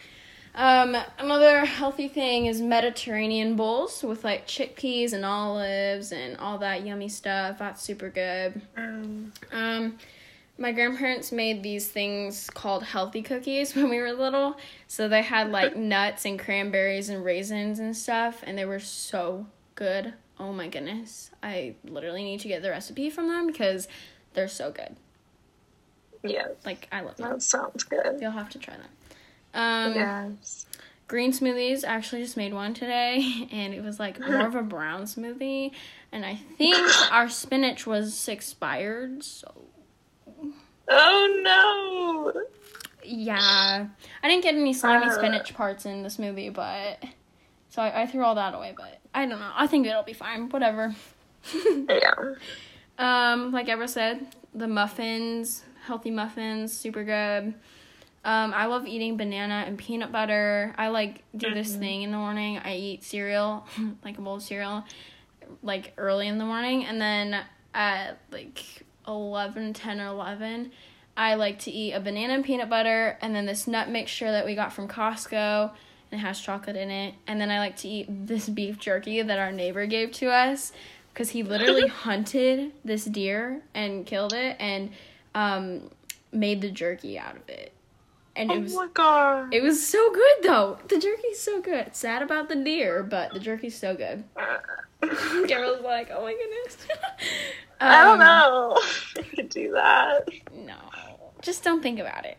Um, 0.59 0.97
another 1.21 1.64
healthy 1.64 2.09
thing 2.09 2.47
is 2.47 2.61
Mediterranean 2.61 3.55
bowls 3.55 4.03
with 4.03 4.25
like 4.25 4.49
chickpeas 4.49 5.12
and 5.12 5.25
olives 5.25 6.11
and 6.11 6.37
all 6.38 6.59
that 6.59 6.85
yummy 6.85 7.09
stuff. 7.09 7.59
That's 7.61 7.81
super 7.81 8.11
good. 8.11 8.61
Mm. 8.77 9.31
Um, 9.53 9.99
my 10.59 10.73
grandparents 10.73 11.31
made 11.31 11.62
these 11.62 11.87
things 11.88 12.51
called 12.51 12.83
healthy 12.83 13.23
cookies 13.23 13.73
when 13.77 13.88
we 13.88 13.99
were 14.01 14.12
little. 14.12 14.59
So 14.88 15.09
they 15.09 15.23
had 15.23 15.53
like 15.53 15.77
nuts 15.94 16.25
and 16.25 16.40
cranberries 16.40 17.09
and 17.09 17.25
raisins 17.25 17.79
and 17.79 17.97
stuff, 17.97 18.42
and 18.44 18.59
they 18.59 18.64
were 18.64 18.81
so 18.81 19.47
good. 19.77 20.14
Oh 20.40 20.53
my 20.53 20.66
goodness. 20.66 21.31
I 21.40 21.77
literally 21.85 22.25
need 22.25 22.40
to 22.40 22.49
get 22.49 22.62
the 22.62 22.71
recipe 22.71 23.11
from 23.11 23.29
them 23.29 23.47
because 23.47 23.87
they're 24.35 24.49
so 24.49 24.73
good. 24.73 24.97
yes, 26.25 26.51
Like, 26.64 26.88
I 26.90 27.03
love 27.03 27.16
them. 27.16 27.31
that 27.31 27.42
sounds 27.42 27.85
good. 27.85 28.18
You'll 28.21 28.33
have 28.33 28.51
to 28.51 28.59
try 28.59 28.75
them. 28.77 28.88
Um, 29.59 29.94
yes. 29.94 30.66
green 31.09 31.33
smoothies. 31.33 31.85
I 31.85 31.88
actually 31.88 32.23
just 32.23 32.37
made 32.37 32.55
one 32.55 32.75
today, 32.75 33.49
and 33.53 33.75
it 33.75 33.83
was 33.83 33.99
like 33.99 34.21
more 34.29 34.47
of 34.47 34.55
a 34.55 34.62
brown 34.62 35.03
smoothie. 35.03 35.73
And 36.12 36.25
I 36.25 36.37
think 36.57 36.77
our 37.12 37.29
spinach 37.29 37.87
was 37.87 38.29
expired. 38.29 39.23
So 39.25 39.53
Oh 40.90 42.33
no. 42.35 42.42
yeah, 43.05 43.87
I 44.23 44.29
didn't 44.29 44.42
get 44.42 44.55
any 44.55 44.73
slimy 44.73 45.07
Uh. 45.07 45.11
spinach 45.11 45.55
parts 45.55 45.85
in 45.87 46.03
the 46.03 46.09
smoothie, 46.09 46.53
but 46.53 47.03
so 47.68 47.83
I, 47.83 48.03
I 48.03 48.07
threw 48.07 48.25
all 48.25 48.35
that 48.37 48.55
away. 48.55 48.75
But 48.77 48.99
I 49.14 49.27
don't 49.27 49.38
know. 49.40 49.51
I 49.55 49.66
think 49.66 49.87
it'll 49.87 50.03
be 50.03 50.12
fine. 50.14 50.49
Whatever. 50.49 50.94
Yeah. 51.88 52.14
Um, 52.99 53.53
like 53.53 53.68
Ever 53.68 53.87
said, 53.87 54.27
the 54.55 54.66
muffins, 54.66 55.62
healthy 55.87 56.11
muffins, 56.11 56.73
super 56.73 57.05
good. 57.05 57.55
Um, 58.29 58.53
I 58.55 58.67
love 58.67 58.87
eating 58.87 59.17
banana 59.17 59.64
and 59.67 59.79
peanut 59.79 60.12
butter. 60.12 60.75
I 60.77 60.88
like 60.88 61.23
do 61.35 61.55
this 61.55 61.75
thing 61.75 62.03
in 62.03 62.11
the 62.11 62.19
morning. 62.19 62.59
I 62.59 62.75
eat 62.77 63.03
cereal, 63.03 63.67
like 64.05 64.19
a 64.19 64.21
bowl 64.21 64.35
of 64.35 64.43
cereal, 64.43 64.85
like 65.62 65.95
early 65.97 66.29
in 66.29 66.37
the 66.37 66.45
morning, 66.45 66.85
and 66.85 67.01
then 67.01 67.41
at 67.73 68.19
like 68.31 68.85
11, 69.07 69.73
10 69.73 70.01
or 70.03 70.09
11, 70.09 70.71
I 71.17 71.37
like 71.37 71.61
to 71.61 71.71
eat 71.71 71.95
a 71.95 72.01
banana 72.01 72.35
and 72.35 72.45
peanut 72.45 72.69
butter, 72.69 73.17
and 73.23 73.35
then 73.35 73.47
this 73.47 73.67
nut 73.67 73.88
mixture 73.88 74.31
that 74.31 74.45
we 74.45 74.55
got 74.55 74.75
from 74.75 74.88
Costco, 74.88 75.71
and 76.12 76.21
it 76.21 76.23
has 76.23 76.38
chocolate 76.38 76.77
in 76.77 76.91
it. 76.91 77.14
And 77.27 77.41
then 77.41 77.51
I 77.51 77.59
like 77.61 77.77
to 77.77 77.88
eat 77.88 78.09
this 78.27 78.47
beef 78.47 78.79
jerky 78.79 79.23
that 79.23 79.38
our 79.38 79.53
neighbor 79.53 79.87
gave 79.87 80.12
to 80.12 80.27
us 80.29 80.73
because 81.14 81.31
he 81.31 81.43
literally 81.43 81.88
hunted 82.05 82.73
this 82.85 83.07
deer 83.07 83.62
and 83.73 84.05
killed 84.05 84.35
it 84.35 84.57
and 84.61 84.91
um, 85.35 85.91
made 86.31 86.61
the 86.61 86.71
jerky 86.71 87.19
out 87.19 87.35
of 87.35 87.49
it. 87.49 87.73
And 88.38 88.51
it 88.53 88.57
Oh 88.57 88.61
was 88.61 88.74
my 88.74 88.87
god. 88.94 89.53
it 89.53 89.62
was 89.62 89.87
so 89.87 90.12
good 90.12 90.37
though. 90.44 90.79
The 90.88 90.98
jerky's 90.98 91.40
so 91.40 91.61
good. 91.61 91.94
Sad 91.94 92.22
about 92.22 92.48
the 92.48 92.57
deer, 92.57 93.03
but 93.03 93.33
the 93.35 93.40
jerky's 93.40 93.77
so 93.77 93.94
good. 93.96 94.24
Carol's 95.48 95.83
like, 95.83 96.11
oh 96.14 96.22
my 96.22 96.33
goodness. 96.33 96.77
I 97.81 98.05
don't 98.05 98.12
Um, 98.14 98.18
know. 98.20 98.79
I 99.18 99.22
could 99.35 99.48
do 99.48 99.72
that. 99.72 100.29
No, 100.55 100.77
just 101.42 101.62
don't 101.64 101.83
think 101.83 101.98
about 101.98 102.24
it. 102.24 102.38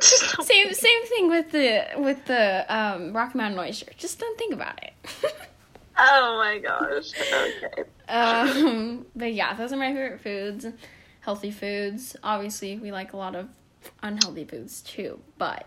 Same 0.00 0.72
same 0.72 1.04
thing 1.06 1.28
with 1.28 1.50
the 1.52 1.84
with 1.98 2.24
the 2.26 2.64
um, 2.74 3.12
Rocky 3.12 3.38
Mountain 3.38 3.60
oyster. 3.60 3.92
Just 3.96 4.18
don't 4.18 4.36
think 4.38 4.52
about 4.54 4.82
it. 4.82 4.92
Oh 5.98 6.38
my 6.38 6.58
gosh. 6.58 7.12
Okay. 7.20 7.84
um, 8.08 9.06
but 9.14 9.32
yeah, 9.34 9.54
those 9.54 9.72
are 9.72 9.76
my 9.76 9.92
favorite 9.92 10.20
foods. 10.20 10.66
Healthy 11.20 11.50
foods. 11.50 12.16
Obviously, 12.24 12.78
we 12.78 12.90
like 12.90 13.12
a 13.12 13.16
lot 13.16 13.36
of 13.36 13.48
unhealthy 14.02 14.44
foods 14.44 14.80
too, 14.82 15.20
but 15.38 15.66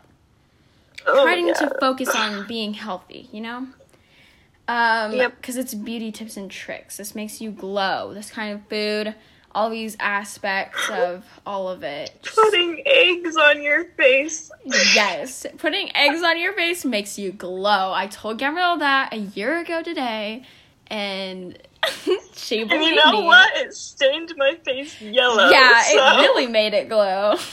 Oh, 1.08 1.24
trying 1.24 1.48
yeah. 1.48 1.54
to 1.54 1.76
focus 1.80 2.10
on 2.16 2.46
being 2.48 2.74
healthy, 2.74 3.30
you 3.32 3.42
know? 3.42 3.68
Um, 4.68 5.14
Yep. 5.14 5.36
because 5.38 5.58
it's 5.58 5.74
beauty 5.76 6.12
tips 6.12 6.38
and 6.38 6.50
tricks. 6.50 6.98
This 6.98 7.14
makes 7.14 7.40
you 7.42 7.52
glow. 7.52 8.14
This 8.16 8.32
kind 8.32 8.52
of 8.54 8.68
food, 8.68 9.14
all 9.54 9.70
these 9.70 9.96
aspects 10.00 10.90
of 10.90 11.24
all 11.46 11.70
of 11.70 11.84
it. 11.84 12.12
Just- 12.24 12.36
Putting 12.36 12.82
eggs 12.88 13.38
on 13.38 13.62
your 13.62 13.86
face. 13.92 14.50
yes, 14.96 15.46
putting 15.60 15.96
eggs 15.96 16.24
on 16.24 16.40
your 16.40 16.54
face 16.54 16.84
makes 16.84 17.20
you 17.20 17.32
glow. 17.32 17.94
I 17.94 18.08
told 18.08 18.40
Gabrielle 18.40 18.78
that 18.78 19.14
a 19.14 19.18
year 19.18 19.60
ago 19.60 19.84
today, 19.84 20.44
and 20.88 21.56
she 22.34 22.62
And 22.62 22.72
you 22.72 22.96
know 22.96 23.12
me. 23.22 23.24
what? 23.26 23.56
It 23.58 23.76
stained 23.76 24.34
my 24.38 24.56
face 24.66 25.00
yellow. 25.00 25.50
Yeah, 25.50 25.82
so- 25.84 25.98
it 25.98 26.22
really 26.22 26.48
made 26.48 26.74
it 26.74 26.90
glow. 26.90 27.36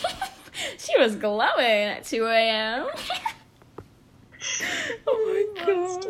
she 0.78 0.98
was 0.98 1.16
glowing 1.16 1.60
at 1.60 2.04
2 2.04 2.24
a.m. 2.26 2.88
oh 5.06 5.52
my 5.56 5.64
god. 5.64 6.06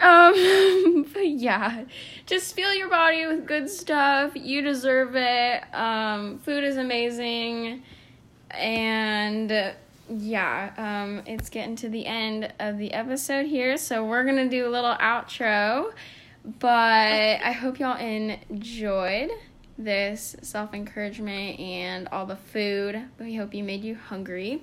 Um, 0.00 1.06
but 1.14 1.28
yeah, 1.28 1.84
just 2.26 2.54
fill 2.54 2.74
your 2.74 2.88
body 2.88 3.26
with 3.26 3.46
good 3.46 3.70
stuff. 3.70 4.32
You 4.34 4.62
deserve 4.62 5.14
it. 5.14 5.62
Um, 5.74 6.38
food 6.40 6.64
is 6.64 6.76
amazing, 6.76 7.84
and 8.50 9.74
yeah, 10.08 10.72
um, 10.76 11.22
it's 11.26 11.48
getting 11.48 11.76
to 11.76 11.88
the 11.88 12.04
end 12.04 12.52
of 12.58 12.78
the 12.78 12.92
episode 12.92 13.46
here, 13.46 13.76
so 13.76 14.04
we're 14.04 14.24
gonna 14.24 14.48
do 14.48 14.66
a 14.66 14.70
little 14.70 14.94
outro. 14.96 15.92
But 16.58 17.40
I 17.44 17.52
hope 17.52 17.78
y'all 17.78 17.96
enjoyed 17.96 19.30
this 19.78 20.36
self 20.42 20.74
encouragement 20.74 21.58
and 21.60 22.08
all 22.08 22.26
the 22.26 22.36
food. 22.36 23.02
We 23.18 23.36
hope 23.36 23.54
you 23.54 23.64
made 23.64 23.84
you 23.84 23.94
hungry. 23.94 24.62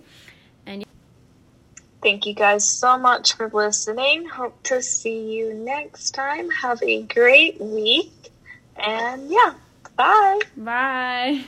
And 0.66 0.86
thank 2.02 2.26
you 2.26 2.34
guys 2.34 2.68
so 2.68 2.98
much 2.98 3.34
for 3.34 3.50
listening. 3.50 4.28
Hope 4.28 4.62
to 4.64 4.82
see 4.82 5.34
you 5.34 5.54
next 5.54 6.12
time. 6.12 6.50
Have 6.50 6.82
a 6.84 7.04
great 7.04 7.60
week. 7.60 8.32
And 8.76 9.30
yeah, 9.30 9.54
bye. 9.96 10.40
Bye. 10.56 11.46